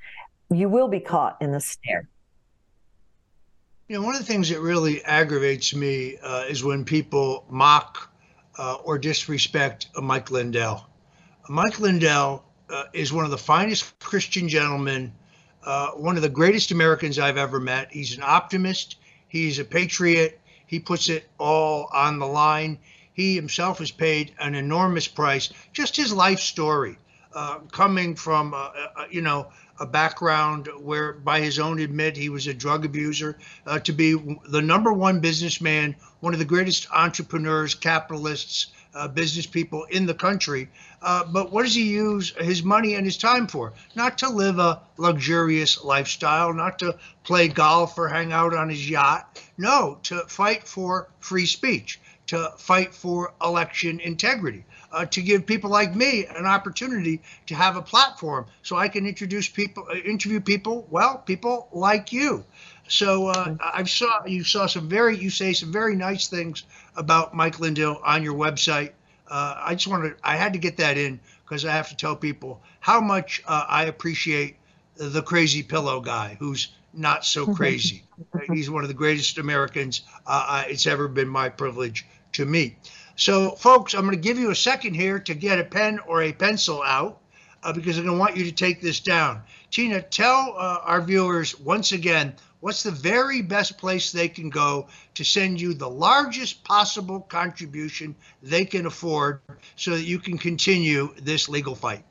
[0.51, 2.09] you will be caught in the snare.
[3.89, 8.13] You know, one of the things that really aggravates me uh, is when people mock
[8.57, 10.87] uh, or disrespect Mike Lindell.
[11.49, 15.13] Mike Lindell uh, is one of the finest Christian gentlemen,
[15.65, 17.91] uh, one of the greatest Americans I've ever met.
[17.91, 18.97] He's an optimist.
[19.27, 20.41] He's a patriot.
[20.71, 22.79] He puts it all on the line.
[23.13, 25.49] He himself has paid an enormous price.
[25.73, 26.97] Just his life story,
[27.35, 29.49] uh, coming from, uh, uh, you know,
[29.81, 34.15] a background where, by his own admit, he was a drug abuser, uh, to be
[34.49, 40.15] the number one businessman, one of the greatest entrepreneurs, capitalists, uh, business people in the
[40.15, 40.69] country.
[41.03, 43.73] Uh, but what does he use his money and his time for?
[43.95, 48.89] Not to live a luxurious lifestyle, not to play golf or hang out on his
[48.89, 49.43] yacht.
[49.57, 54.65] No, to fight for free speech, to fight for election integrity.
[54.93, 59.07] Uh, to give people like me an opportunity to have a platform so I can
[59.07, 62.45] introduce people, uh, interview people, well, people like you.
[62.89, 66.65] So uh, I saw you saw some very you say some very nice things
[67.01, 68.93] about Mike Lindell on your website.
[69.27, 72.15] Uh, I just wanted I had to get that in because I have to tell
[72.15, 74.57] people how much uh, I appreciate
[74.97, 78.05] the crazy pillow guy who's not so crazy.
[78.53, 82.77] He's one of the greatest Americans uh, it's ever been my privilege to meet.
[83.17, 86.23] So, folks, I'm going to give you a second here to get a pen or
[86.23, 87.21] a pencil out
[87.63, 89.43] uh, because I'm going to want you to take this down.
[89.71, 94.87] Tina, tell uh, our viewers once again what's the very best place they can go
[95.15, 99.41] to send you the largest possible contribution they can afford
[99.77, 102.05] so that you can continue this legal fight.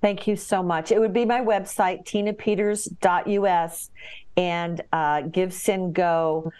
[0.00, 0.90] Thank you so much.
[0.90, 3.90] It would be my website, tinapeters.us
[4.36, 6.52] and uh, givesendgo.com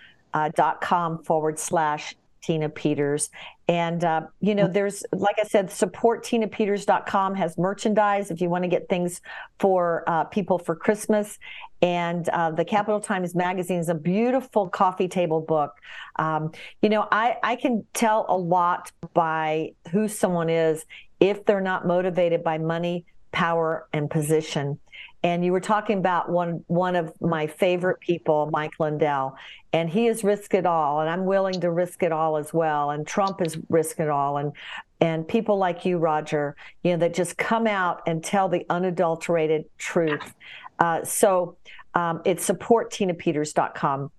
[1.15, 3.31] uh, forward slash Tina Peters.
[3.69, 8.69] And, uh, you know, there's, like I said, supporttinapeters.com has merchandise if you want to
[8.69, 9.21] get things
[9.59, 11.39] for uh, people for Christmas.
[11.83, 15.75] And uh, the Capital Times Magazine is a beautiful coffee table book.
[16.17, 20.85] Um, you know, I, I can tell a lot by who someone is
[21.21, 24.79] if they're not motivated by money, power, and position.
[25.23, 29.37] And you were talking about one one of my favorite people, Mike Lindell,
[29.73, 32.91] and he has risked it all, and I'm willing to risk it all as well.
[32.91, 34.53] And Trump has risked it all, and
[35.01, 39.65] and people like you, Roger, you know, that just come out and tell the unadulterated
[39.79, 40.35] truth.
[40.79, 41.57] Uh, so
[41.95, 44.11] um, it's supporttinapeters.com.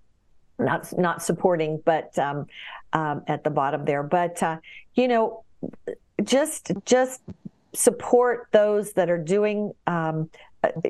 [0.60, 2.46] Not not supporting, but um,
[2.94, 4.04] um, at the bottom there.
[4.04, 4.58] But uh,
[4.94, 5.44] you know,
[6.24, 7.22] just just
[7.74, 10.30] support those that are doing um,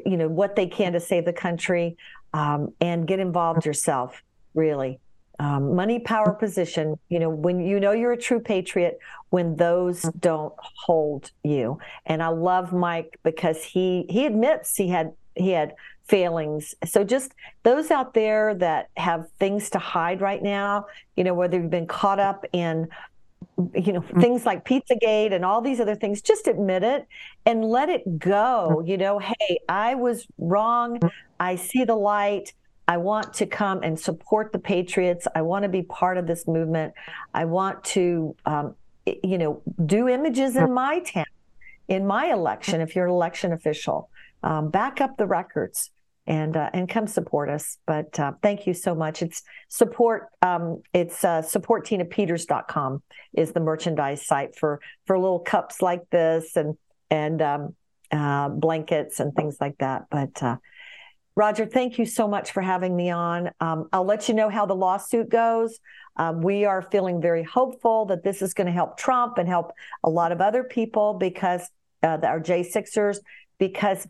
[0.06, 1.98] you know what they can to save the country
[2.34, 5.00] um, and get involved yourself really.
[5.40, 9.00] Um, money power position you know when you know you're a true patriot
[9.30, 11.80] when those don't hold you.
[12.06, 16.76] And i love mike because he he admits he had he had failings.
[16.86, 21.60] So just those out there that have things to hide right now you know whether
[21.60, 22.88] you've been caught up in
[23.76, 24.22] you know mm.
[24.22, 27.08] things like pizzagate and all these other things just admit it
[27.46, 28.88] and let it go mm.
[28.88, 31.00] you know hey i was wrong.
[31.00, 31.12] Mm.
[31.40, 32.54] i see the light.
[32.88, 35.26] I want to come and support the patriots.
[35.34, 36.94] I want to be part of this movement.
[37.34, 41.26] I want to um, you know do images in my town
[41.88, 44.10] in my election if you're an election official.
[44.44, 45.92] Um, back up the records
[46.32, 47.78] and uh, and come support us.
[47.86, 49.22] But uh, thank you so much.
[49.22, 50.30] It's support.
[50.42, 53.04] Um, it's uh, supporttinapeters.com
[53.34, 56.78] is the merchandise site for for little cups like this and
[57.10, 57.76] and um,
[58.14, 60.06] uh, blankets and things like that.
[60.10, 60.56] But uh,
[61.36, 63.52] Roger, thank you so much for having me on.
[63.60, 65.82] Um, I'll let you know how the lawsuit goes.
[66.16, 69.74] Um, we are feeling very hopeful that this is going to help Trump and help
[70.02, 71.70] a lot of other people because
[72.04, 73.18] uh, our J6ers,
[73.58, 74.08] because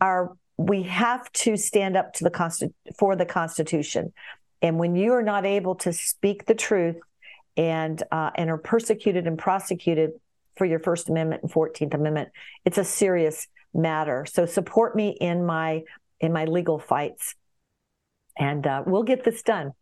[0.00, 4.12] our we have to stand up to the Consti- for the Constitution.
[4.60, 6.96] And when you are not able to speak the truth
[7.56, 10.10] and uh, and are persecuted and prosecuted
[10.56, 12.28] for your First Amendment and Fourteenth Amendment,
[12.66, 14.26] it's a serious matter.
[14.30, 15.84] So support me in my
[16.20, 17.36] in my legal fights,
[18.36, 19.72] and uh, we'll get this done.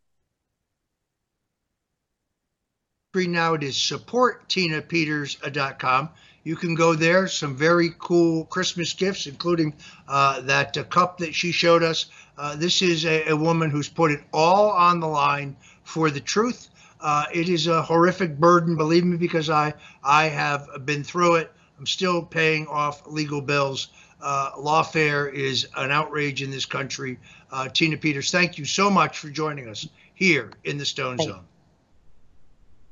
[3.16, 6.10] Now it is supporttinapeters.com.
[6.44, 7.28] You can go there.
[7.28, 9.74] Some very cool Christmas gifts, including
[10.06, 12.06] uh, that uh, cup that she showed us.
[12.36, 16.20] Uh, this is a, a, woman who's put it all on the line for the
[16.20, 16.68] truth.
[17.00, 19.74] Uh, it is a horrific burden, believe me, because I
[20.04, 21.52] I have been through it.
[21.78, 23.88] I'm still paying off legal bills.
[24.20, 27.18] Uh, lawfare is an outrage in this country.
[27.52, 31.44] Uh, Tina Peters, thank you so much for joining us here in the Stone Zone.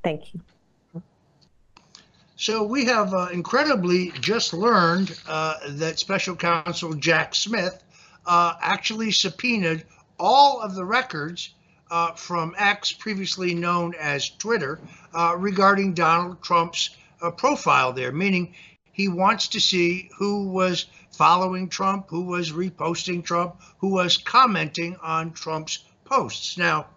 [0.04, 0.40] Thank you.
[2.38, 7.82] So we have uh, incredibly just learned uh, that Special Counsel Jack Smith
[8.26, 9.86] uh, actually subpoenaed
[10.18, 11.54] all of the records
[11.90, 14.78] uh, from X, previously known as Twitter,
[15.14, 16.90] uh, regarding Donald Trump's
[17.22, 18.54] uh, profile there, meaning
[18.92, 24.94] he wants to see who was following Trump, who was reposting Trump, who was commenting
[25.02, 26.58] on Trump's posts.
[26.58, 26.88] Now,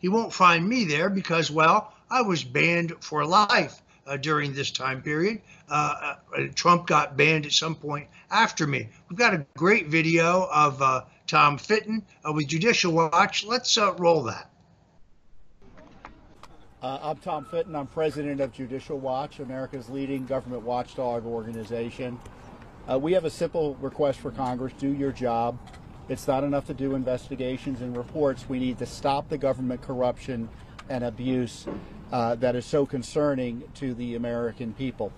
[0.00, 3.80] he won't find me there because, well, I was banned for life
[4.10, 5.40] uh, during this time period.
[5.70, 8.88] Uh, uh, Trump got banned at some point after me.
[9.08, 13.44] We've got a great video of uh, Tom Fitton uh, with Judicial Watch.
[13.44, 14.50] Let's roll that.
[16.82, 17.76] I'm Tom Fitton.
[17.76, 22.18] I'm president of Judicial Watch, America's leading government watchdog organization.
[22.98, 25.58] we have a simple request for Congress do your job.
[26.08, 28.48] It's not enough to do investigations and reports.
[28.48, 30.48] We need to stop the government corruption
[30.88, 31.66] and abuse
[32.12, 35.12] uh, that is so concerning to the American people.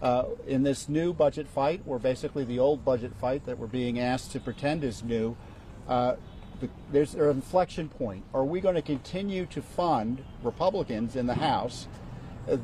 [0.00, 3.98] Uh, in this new budget fight, or basically the old budget fight that we're being
[3.98, 5.36] asked to pretend is new,
[5.88, 6.14] uh,
[6.60, 8.24] the, there's an inflection point.
[8.32, 11.88] Are we going to continue to fund Republicans in the House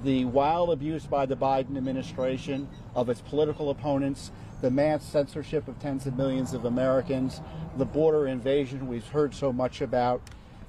[0.03, 4.31] the wild abuse by the Biden administration of its political opponents,
[4.61, 7.41] the mass censorship of tens of millions of Americans,
[7.77, 10.23] the border invasion we've heard so much about,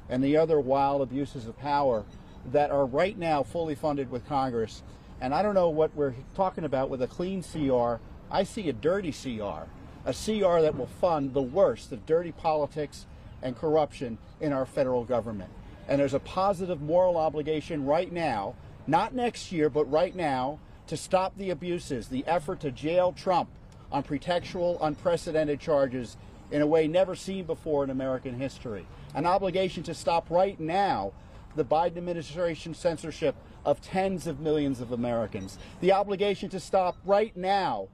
[0.09, 2.03] and the other wild abuses of power
[2.51, 4.83] that are right now fully funded with Congress.
[5.21, 7.95] And I don't know what we're talking about with a clean CR.
[8.29, 9.63] I see a dirty CR,
[10.05, 13.05] a CR that will fund the worst of dirty politics
[13.41, 15.51] and corruption in our federal government.
[15.87, 18.55] And there's a positive moral obligation right now,
[18.87, 23.49] not next year, but right now, to stop the abuses, the effort to jail Trump
[23.91, 26.17] on pretextual, unprecedented charges
[26.51, 28.85] in a way never seen before in American history.
[29.13, 31.13] An obligation to stop right now
[31.55, 33.35] the Biden administration censorship
[33.65, 35.57] of tens of millions of Americans.
[35.81, 37.87] The obligation to stop right now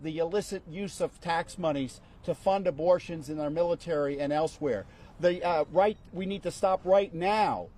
[0.00, 4.86] the illicit use of tax monies to fund abortions in our military and elsewhere.
[5.20, 7.68] The uh, right we need to stop right now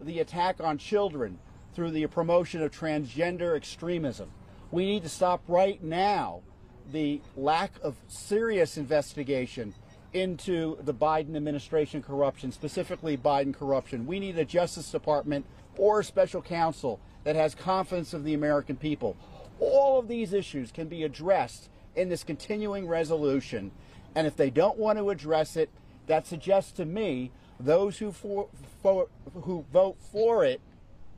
[0.00, 1.38] the attack on children
[1.74, 4.30] through the promotion of transgender extremism.
[4.70, 6.42] We need to stop right now
[6.90, 9.74] the lack of serious investigation
[10.12, 14.06] into the Biden administration corruption, specifically Biden corruption.
[14.06, 15.46] We need a Justice Department
[15.76, 19.16] or a special counsel that has confidence of the American people.
[19.60, 23.70] All of these issues can be addressed in this continuing resolution.
[24.14, 25.70] And if they don't want to address it,
[26.06, 28.48] that suggests to me those who, for,
[28.82, 29.08] for,
[29.42, 30.60] who vote for it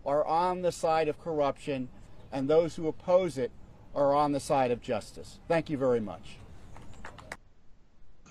[0.05, 1.89] are on the side of corruption,
[2.33, 3.53] and those who oppose it
[3.95, 5.39] are on the side of justice.
[5.49, 6.39] Thank you very much.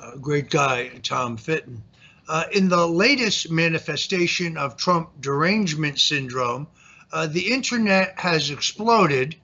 [0.01, 1.83] Uh, great guy, Tom Fitton.
[2.27, 6.65] Uh, in the latest manifestation of Trump derangement syndrome,
[7.13, 9.35] uh, the internet has exploded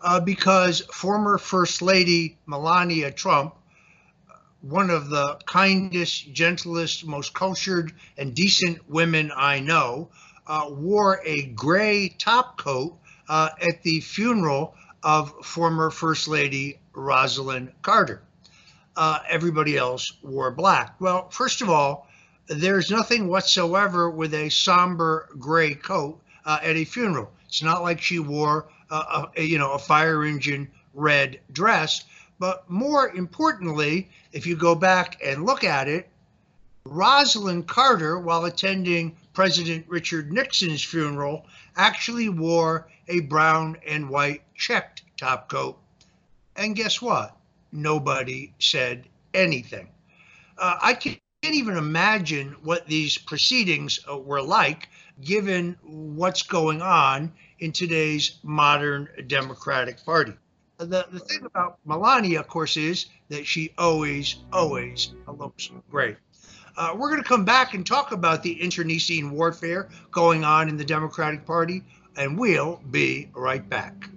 [0.00, 3.54] uh, because former First Lady Melania Trump,
[4.62, 10.08] one of the kindest, gentlest, most cultured, and decent women I know,
[10.46, 12.96] uh, wore a gray top coat
[13.28, 18.22] uh, at the funeral of former First Lady Rosalynn Carter.
[18.96, 20.98] Uh, everybody else wore black.
[21.00, 22.08] Well, first of all,
[22.46, 27.30] there's nothing whatsoever with a somber gray coat uh, at a funeral.
[27.46, 32.04] It's not like she wore a, a, you know a fire engine red dress.
[32.38, 36.08] But more importantly, if you go back and look at it,
[36.84, 45.02] Rosalynn Carter, while attending President Richard Nixon's funeral, actually wore a brown and white checked
[45.16, 45.78] top coat.
[46.54, 47.36] And guess what?
[47.72, 49.88] Nobody said anything.
[50.58, 54.88] Uh, I can't even imagine what these proceedings uh, were like
[55.20, 60.32] given what's going on in today's modern Democratic Party.
[60.78, 66.16] The, the thing about Melania, of course, is that she always, always looks great.
[66.76, 70.76] Uh, we're going to come back and talk about the internecine warfare going on in
[70.76, 71.82] the Democratic Party,
[72.16, 74.10] and we'll be right back.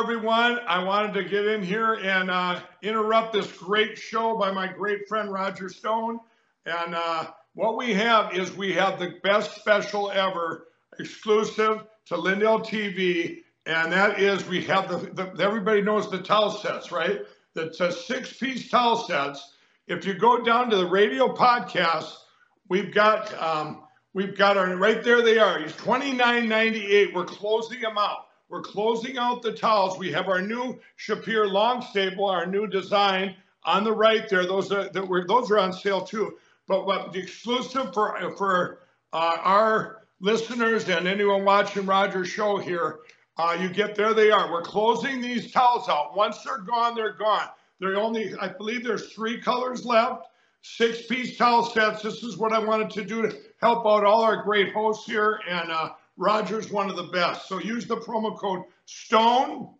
[0.00, 0.58] Everyone.
[0.66, 5.06] I wanted to get in here and uh, interrupt this great show by my great
[5.06, 6.20] friend Roger Stone.
[6.64, 12.60] And uh, what we have is we have the best special ever, exclusive to Lindell
[12.60, 17.20] TV, and that is we have the, the everybody knows the towel sets, right?
[17.54, 19.54] That's a six-piece towel sets.
[19.86, 22.10] If you go down to the radio podcast,
[22.70, 23.82] we've got um,
[24.14, 25.20] we've got our right there.
[25.20, 25.58] They are.
[25.58, 27.14] He's twenty nine ninety eight.
[27.14, 28.29] We're closing them out.
[28.50, 29.96] We're closing out the towels.
[29.96, 34.44] We have our new Shapir long staple, our new design on the right there.
[34.44, 36.36] Those are that were those are on sale too.
[36.66, 38.80] But what the exclusive for for
[39.12, 42.98] uh, our listeners and anyone watching Roger's show here,
[43.36, 44.14] uh, you get there.
[44.14, 44.50] They are.
[44.50, 46.16] We're closing these towels out.
[46.16, 47.46] Once they're gone, they're gone.
[47.78, 50.26] They're only, I believe, there's three colors left.
[50.62, 52.02] Six piece towel sets.
[52.02, 55.38] This is what I wanted to do to help out all our great hosts here
[55.48, 55.70] and.
[55.70, 57.48] Uh, Roger's one of the best.
[57.48, 59.74] So use the promo code STONE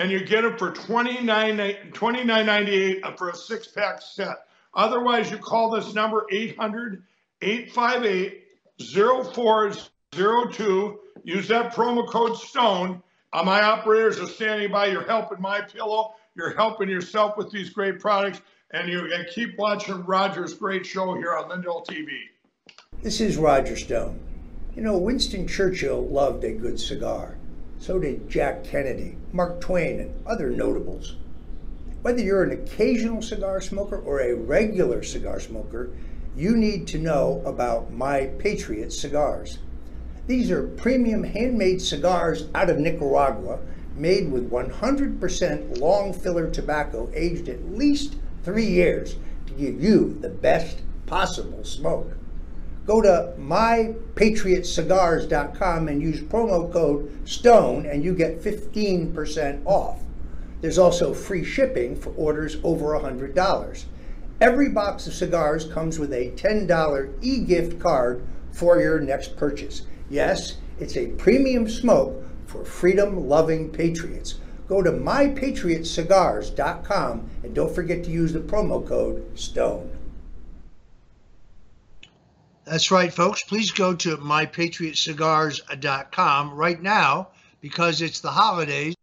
[0.00, 4.46] and you get it for $29.98 for a six pack set.
[4.74, 7.02] Otherwise, you call this number 800
[7.42, 8.44] 858
[8.78, 11.00] 0402.
[11.24, 13.02] Use that promo code STONE.
[13.32, 14.86] Uh, my operators are standing by.
[14.86, 16.14] You're helping my pillow.
[16.34, 18.40] You're helping yourself with these great products.
[18.72, 22.08] And you and keep watching Roger's great show here on Lindell TV.
[23.02, 24.20] This is Roger Stone.
[24.76, 27.36] You know, Winston Churchill loved a good cigar.
[27.80, 31.16] So did Jack Kennedy, Mark Twain, and other notables.
[32.02, 35.90] Whether you're an occasional cigar smoker or a regular cigar smoker,
[36.36, 39.58] you need to know about My Patriot cigars.
[40.28, 43.58] These are premium handmade cigars out of Nicaragua,
[43.96, 48.14] made with 100% long filler tobacco aged at least
[48.44, 49.16] three years
[49.46, 52.12] to give you the best possible smoke.
[52.86, 60.00] Go to mypatriotcigars.com and use promo code STONE and you get 15% off.
[60.60, 63.84] There's also free shipping for orders over $100.
[64.40, 68.22] Every box of cigars comes with a $10 e gift card
[68.52, 69.82] for your next purchase.
[70.08, 74.36] Yes, it's a premium smoke for freedom loving patriots.
[74.66, 79.99] Go to mypatriotcigars.com and don't forget to use the promo code STONE.
[82.70, 83.42] That's right, folks.
[83.42, 88.94] Please go to mypatriotcigars.com right now because it's the holidays.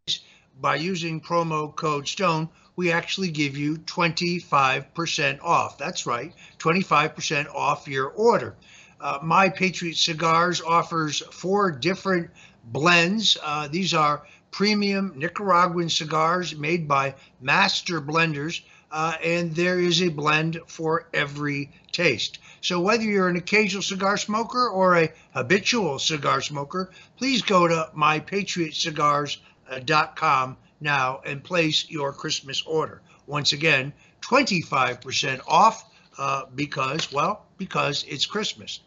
[0.62, 2.48] By using promo code STONE,
[2.78, 5.78] we actually give you 25% off.
[5.78, 8.56] That's right, 25% off your order.
[9.02, 12.30] Uh, My Patriot Cigars offers four different
[12.64, 13.38] blends.
[13.44, 18.62] Uh, these are premium Nicaraguan cigars made by master blenders,
[18.92, 22.40] uh, and there is a blend for every taste.
[22.62, 27.90] So, whether you're an occasional cigar smoker or a habitual cigar smoker, please go to
[27.96, 33.02] mypatriotcigars.com now and place your Christmas order.
[33.26, 35.84] Once again, 25% off
[36.18, 38.80] uh, because, well, because it's Christmas.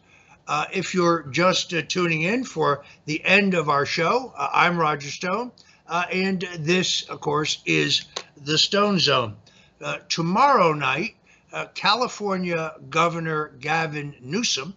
[0.47, 4.77] Uh, if you're just uh, tuning in for the end of our show, uh, I'm
[4.77, 5.51] Roger Stone,
[5.87, 8.05] uh, and this, of course, is
[8.37, 9.37] the Stone Zone.
[9.81, 11.15] Uh, tomorrow night,
[11.53, 14.75] uh, California Governor Gavin Newsom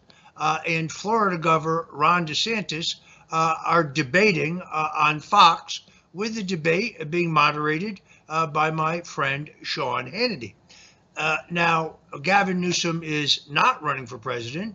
[0.67, 2.97] and Florida Governor Ron DeSantis
[3.31, 5.81] are debating on Fox,
[6.13, 8.01] with the debate being moderated
[8.53, 10.55] by my friend Sean Hannity.
[11.51, 14.75] now, Gavin Newsom is not running for president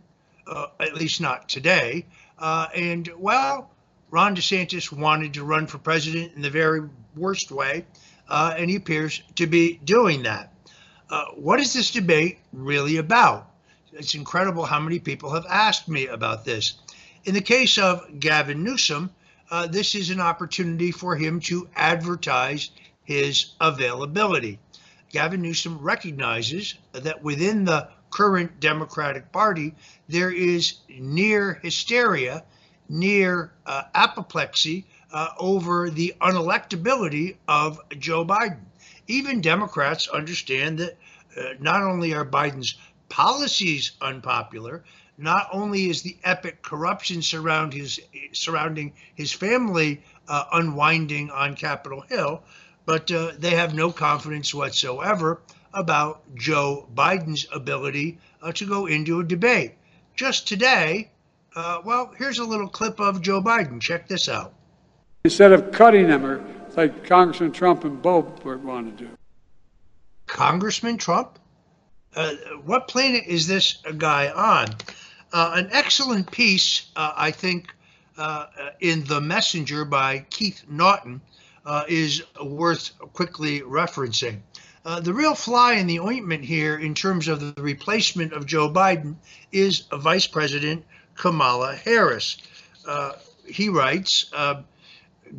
[0.50, 2.06] uh, at least not today.
[2.38, 3.70] Uh, and well,
[4.10, 6.82] Ron DeSantis wanted to run for president in the very
[7.16, 7.86] worst way,
[8.30, 10.54] uh, and he appears to be doing that.
[11.10, 13.52] Uh, what is this debate really about?
[13.94, 16.74] It's incredible how many people have asked me about this.
[17.26, 19.10] In the case of Gavin Newsom,
[19.52, 22.70] uh, this is an opportunity for him to advertise
[23.04, 24.60] his availability.
[25.10, 29.74] Gavin Newsom recognizes that within the current Democratic Party,
[30.08, 32.44] there is near hysteria,
[32.88, 38.66] near uh, apoplexy uh, over the unelectability of Joe Biden.
[39.08, 40.98] Even Democrats understand that
[41.38, 42.76] uh, not only are Biden's
[43.10, 44.84] policies unpopular,
[45.18, 48.00] not only is the epic corruption surround his,
[48.32, 52.44] surrounding his family uh, unwinding on Capitol Hill,
[52.86, 55.42] but uh, they have no confidence whatsoever
[55.74, 59.74] about Joe Biden's ability uh, to go into a debate.
[60.16, 61.12] Just today,
[61.56, 63.82] uh, well, here's a little clip of Joe Biden.
[63.82, 64.54] Check this out.
[65.24, 66.44] Instead of cutting them, or
[66.78, 68.22] like Congressman Trump and Bo
[68.64, 69.10] want to do.
[70.28, 71.38] Congressman Trump?
[72.16, 74.68] Uh, what planet is this guy on?
[75.34, 77.74] Uh, an excellent piece, uh, I think,
[78.18, 78.46] uh,
[78.80, 81.22] in The Messenger by Keith Naughton
[81.88, 84.40] is worth quickly referencing.
[84.86, 88.70] Uh, the real fly in the ointment here, in terms of the replacement of Joe
[88.70, 89.16] Biden,
[89.52, 92.38] is Vice President Kamala Harris.
[92.88, 93.12] Uh,
[93.46, 94.62] he writes, uh,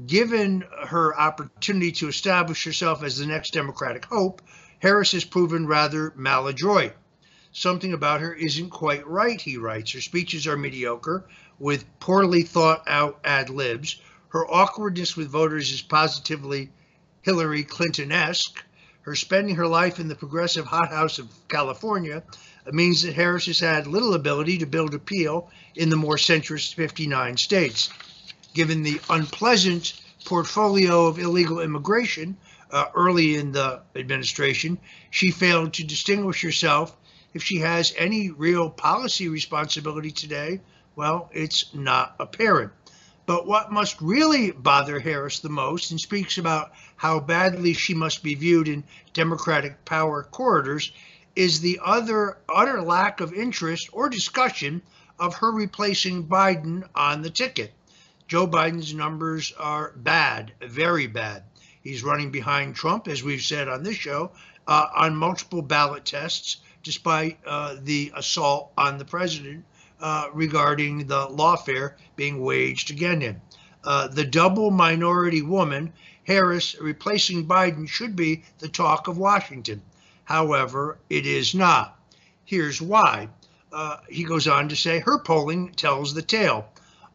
[0.07, 4.43] given her opportunity to establish herself as the next Democratic hope,
[4.78, 6.93] Harris has proven rather maladroit.
[7.53, 9.93] Something about her isn't quite right, he writes.
[9.93, 11.28] Her speeches are mediocre,
[11.59, 13.97] with poorly thought out ad libs.
[14.28, 16.70] Her awkwardness with voters is positively
[17.22, 18.64] Hillary Clinton esque.
[19.03, 22.22] Her spending her life in the progressive hothouse of California
[22.70, 27.36] means that Harris has had little ability to build appeal in the more centrist 59
[27.36, 27.91] states.
[28.53, 29.95] Given the unpleasant
[30.25, 32.37] portfolio of illegal immigration
[32.71, 34.79] uh, early in the administration,
[35.11, 36.97] she failed to distinguish herself.
[37.33, 40.61] If she has any real policy responsibility today,
[40.97, 42.73] well, it's not apparent.
[43.25, 48.25] But what must really bother Harris the most, and speaks about how badly she must
[48.25, 48.83] be viewed in
[49.13, 50.91] Democratic power corridors,
[51.37, 54.83] is the other utter lack of interest or discussion
[55.19, 57.73] of her replacing Biden on the ticket.
[58.31, 61.43] Joe Biden's numbers are bad, very bad.
[61.83, 64.31] He's running behind Trump, as we've said on this show,
[64.68, 69.64] uh, on multiple ballot tests, despite uh, the assault on the president
[70.01, 73.43] uh, regarding the lawfare being waged against him.
[73.83, 79.83] Uh, the double minority woman, Harris, replacing Biden, should be the talk of Washington.
[80.22, 81.99] However, it is not.
[82.45, 83.28] Here's why.
[83.72, 86.68] Uh, he goes on to say her polling tells the tale.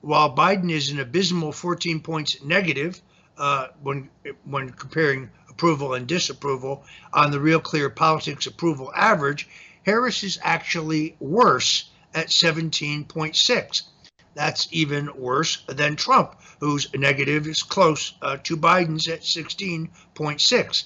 [0.05, 3.01] While Biden is an abysmal 14 points negative
[3.39, 4.11] uh, when
[4.43, 9.49] when comparing approval and disapproval on the Real Clear Politics approval average,
[9.83, 13.81] Harris is actually worse at 17.6.
[14.35, 20.83] That's even worse than Trump, whose negative is close uh, to Biden's at 16.6.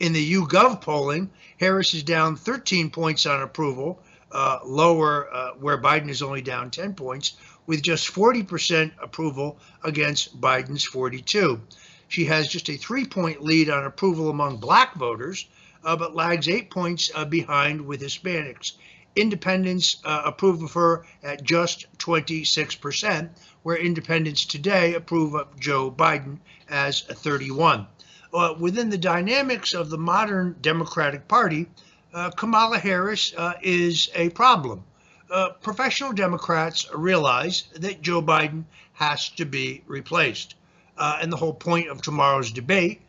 [0.00, 4.00] In the YouGov polling, Harris is down 13 points on approval,
[4.32, 7.36] uh, lower uh, where Biden is only down 10 points,
[7.66, 11.60] with just 40% approval against Biden's 42.
[12.08, 15.46] She has just a three point lead on approval among black voters,
[15.84, 18.72] uh, but lags eight points uh, behind with Hispanics.
[19.16, 23.30] Independents uh, approve of her at just 26%,
[23.62, 26.38] where independents today approve of Joe Biden
[26.68, 27.86] as 31.
[28.32, 31.68] Uh, within the dynamics of the modern Democratic Party,
[32.12, 34.84] uh, Kamala Harris uh, is a problem.
[35.30, 40.54] Uh, professional Democrats realize that Joe Biden has to be replaced.
[40.96, 43.00] Uh, and the whole point of tomorrow's debate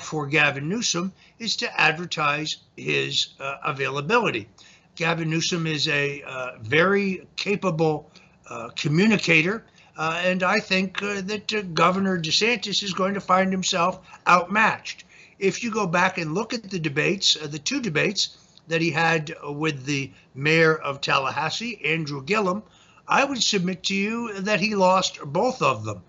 [0.00, 4.48] for Gavin Newsom is to advertise his availability.
[4.96, 8.10] Gavin Newsom is a uh, very capable
[8.48, 9.64] uh, communicator.
[9.96, 15.04] Uh, and I think uh, that uh, Governor DeSantis is going to find himself outmatched.
[15.38, 18.36] If you go back and look at the debates, uh, the two debates
[18.68, 22.62] that he had with the mayor of Tallahassee, Andrew Gillum,
[23.08, 26.02] I would submit to you that he lost both of them.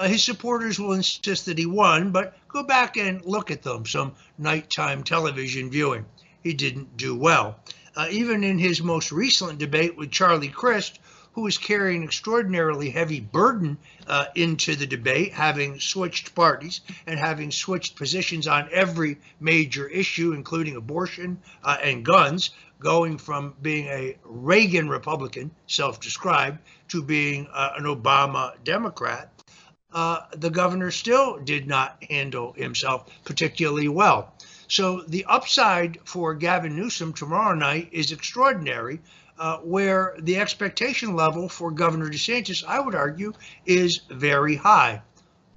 [0.00, 4.12] his supporters will insist that he won, but go back and look at them, some
[4.38, 6.06] nighttime television viewing.
[6.42, 7.58] He didn't do well
[7.96, 10.98] uh, even in his most recent debate with Charlie Crist,
[11.34, 13.76] who was carrying an extraordinarily heavy burden
[14.06, 20.32] uh, into the debate, having switched parties and having switched positions on every major issue,
[20.32, 26.58] including abortion uh, and guns, going from being a Reagan Republican, self described,
[26.88, 29.30] to being uh, an Obama Democrat.
[29.92, 34.34] Uh, the governor still did not handle himself particularly well.
[34.68, 39.00] So the upside for Gavin Newsom tomorrow night is extraordinary,
[39.38, 43.32] uh, where the expectation level for Governor DeSantis, I would argue,
[43.66, 45.02] is very high.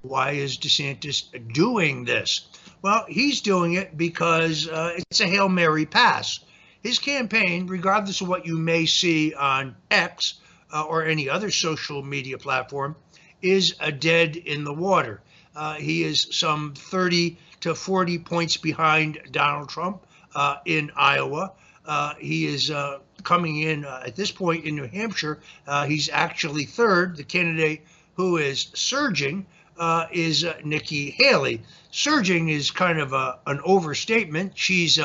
[0.02, 2.48] Why is DeSantis doing this?
[2.82, 6.40] Well, he's doing it because uh, it's a Hail Mary pass.
[6.82, 10.34] His campaign, regardless of what you may see on X
[10.72, 12.94] uh, or any other social media platform,
[13.42, 15.20] is a dead in the water.
[15.56, 21.52] Uh, he is some 30 to 40 points behind Donald Trump uh, in Iowa.
[21.84, 25.40] Uh, he is uh, coming in uh, at this point in New Hampshire.
[25.66, 27.16] Uh, he's actually third.
[27.16, 27.82] The candidate
[28.14, 29.46] who is surging
[29.78, 31.62] uh, is Nikki Haley.
[31.90, 34.52] Surging is kind of a, an overstatement.
[34.56, 34.98] She's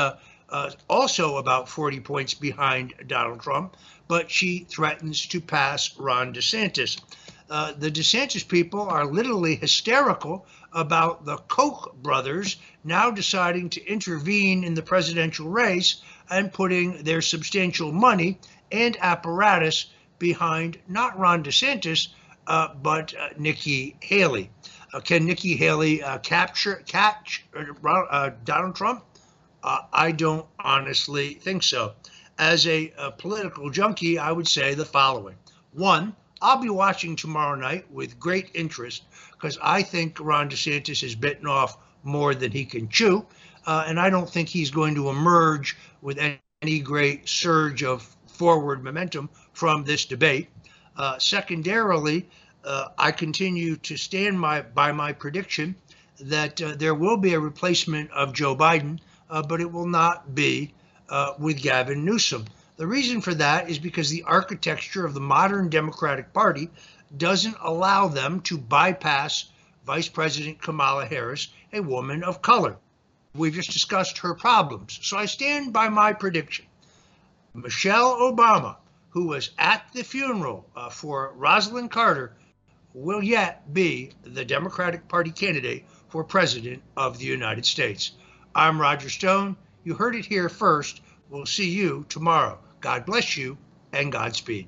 [0.90, 7.00] also about 40 points behind Donald Trump, but she threatens to pass Ron DeSantis.
[7.48, 14.74] the DeSantis people are literally hysterical about the Koch brothers now deciding to intervene in
[14.74, 16.02] the presidential race
[16.34, 18.40] and putting their substantial money
[18.72, 19.86] and apparatus
[20.20, 22.08] behind not Ron DeSantis,
[22.48, 24.50] uh, but uh, Nikki Haley.
[24.94, 29.04] Uh, can Nikki Haley uh, capture catch uh, uh, Donald Trump?
[29.66, 31.94] I don't honestly think so.
[32.38, 35.36] As a, a political junkie, I would say the following:
[35.72, 41.16] one, I'll be watching tomorrow night with great interest because I think Ron DeSantis has
[41.16, 43.26] bitten off more than he can chew.
[43.66, 46.20] Uh, and I don't think he's going to emerge with
[46.62, 50.50] any great surge of forward momentum from this debate.
[50.98, 52.28] Uh, secondarily,
[52.66, 55.76] uh, I continue to stand my, by my prediction
[56.20, 59.00] that uh, there will be a replacement of Joe Biden,
[59.30, 60.74] uh, but it will not be
[61.10, 62.46] uh, with Gavin Newsom.
[62.78, 66.70] The reason for that is because the architecture of the modern Democratic Party
[67.16, 69.46] doesn't allow them to bypass
[69.86, 72.78] Vice President Kamala Harris, a woman of color.
[73.36, 75.00] We've just discussed her problems.
[75.02, 76.66] So I stand by my prediction.
[77.54, 78.78] Michelle Obama,
[79.10, 82.36] who was at the funeral uh, for Rosalynn Carter,
[82.94, 88.12] will yet be the Democratic Party candidate for President of the United States.
[88.54, 89.56] I'm Roger Stone.
[89.84, 91.02] You heard it here first
[91.34, 92.60] We'll see you tomorrow.
[92.80, 93.58] God bless you
[93.92, 94.68] and Godspeed.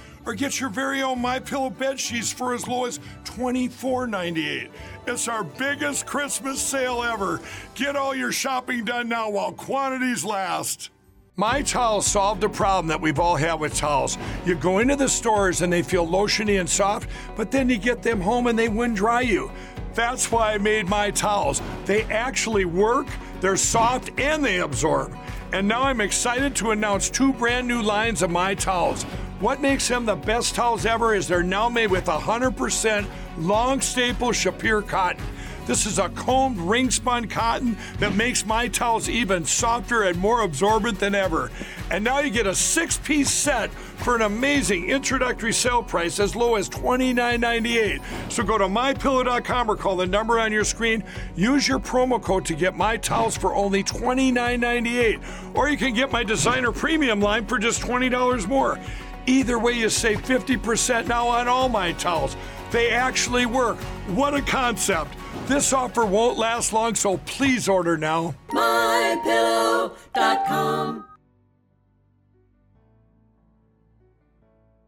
[0.25, 4.69] or get your very own My Pillow bed sheets for as low as $24.98.
[5.07, 7.41] It's our biggest Christmas sale ever.
[7.75, 10.89] Get all your shopping done now while quantities last.
[11.37, 14.17] My towels solved a problem that we've all had with towels.
[14.45, 18.03] You go into the stores and they feel lotiony and soft, but then you get
[18.03, 19.49] them home and they wind dry you.
[19.93, 21.61] That's why I made my towels.
[21.85, 23.07] They actually work,
[23.39, 25.17] they're soft, and they absorb.
[25.53, 29.05] And now I'm excited to announce two brand new lines of my towels.
[29.41, 33.07] What makes them the best towels ever is they're now made with 100%
[33.39, 35.23] long staple Shapir cotton.
[35.65, 40.41] This is a combed ring spun cotton that makes my towels even softer and more
[40.41, 41.49] absorbent than ever.
[41.89, 46.35] And now you get a six piece set for an amazing introductory sale price as
[46.35, 48.31] low as $29.98.
[48.31, 51.03] So go to mypillow.com or call the number on your screen.
[51.35, 55.55] Use your promo code to get my towels for only $29.98.
[55.55, 58.79] Or you can get my designer premium line for just $20 more.
[59.25, 62.35] Either way, you save 50% now on all my towels.
[62.71, 63.77] They actually work.
[64.07, 65.15] What a concept.
[65.47, 68.35] This offer won't last long, so please order now.
[68.49, 69.91] mypillow.com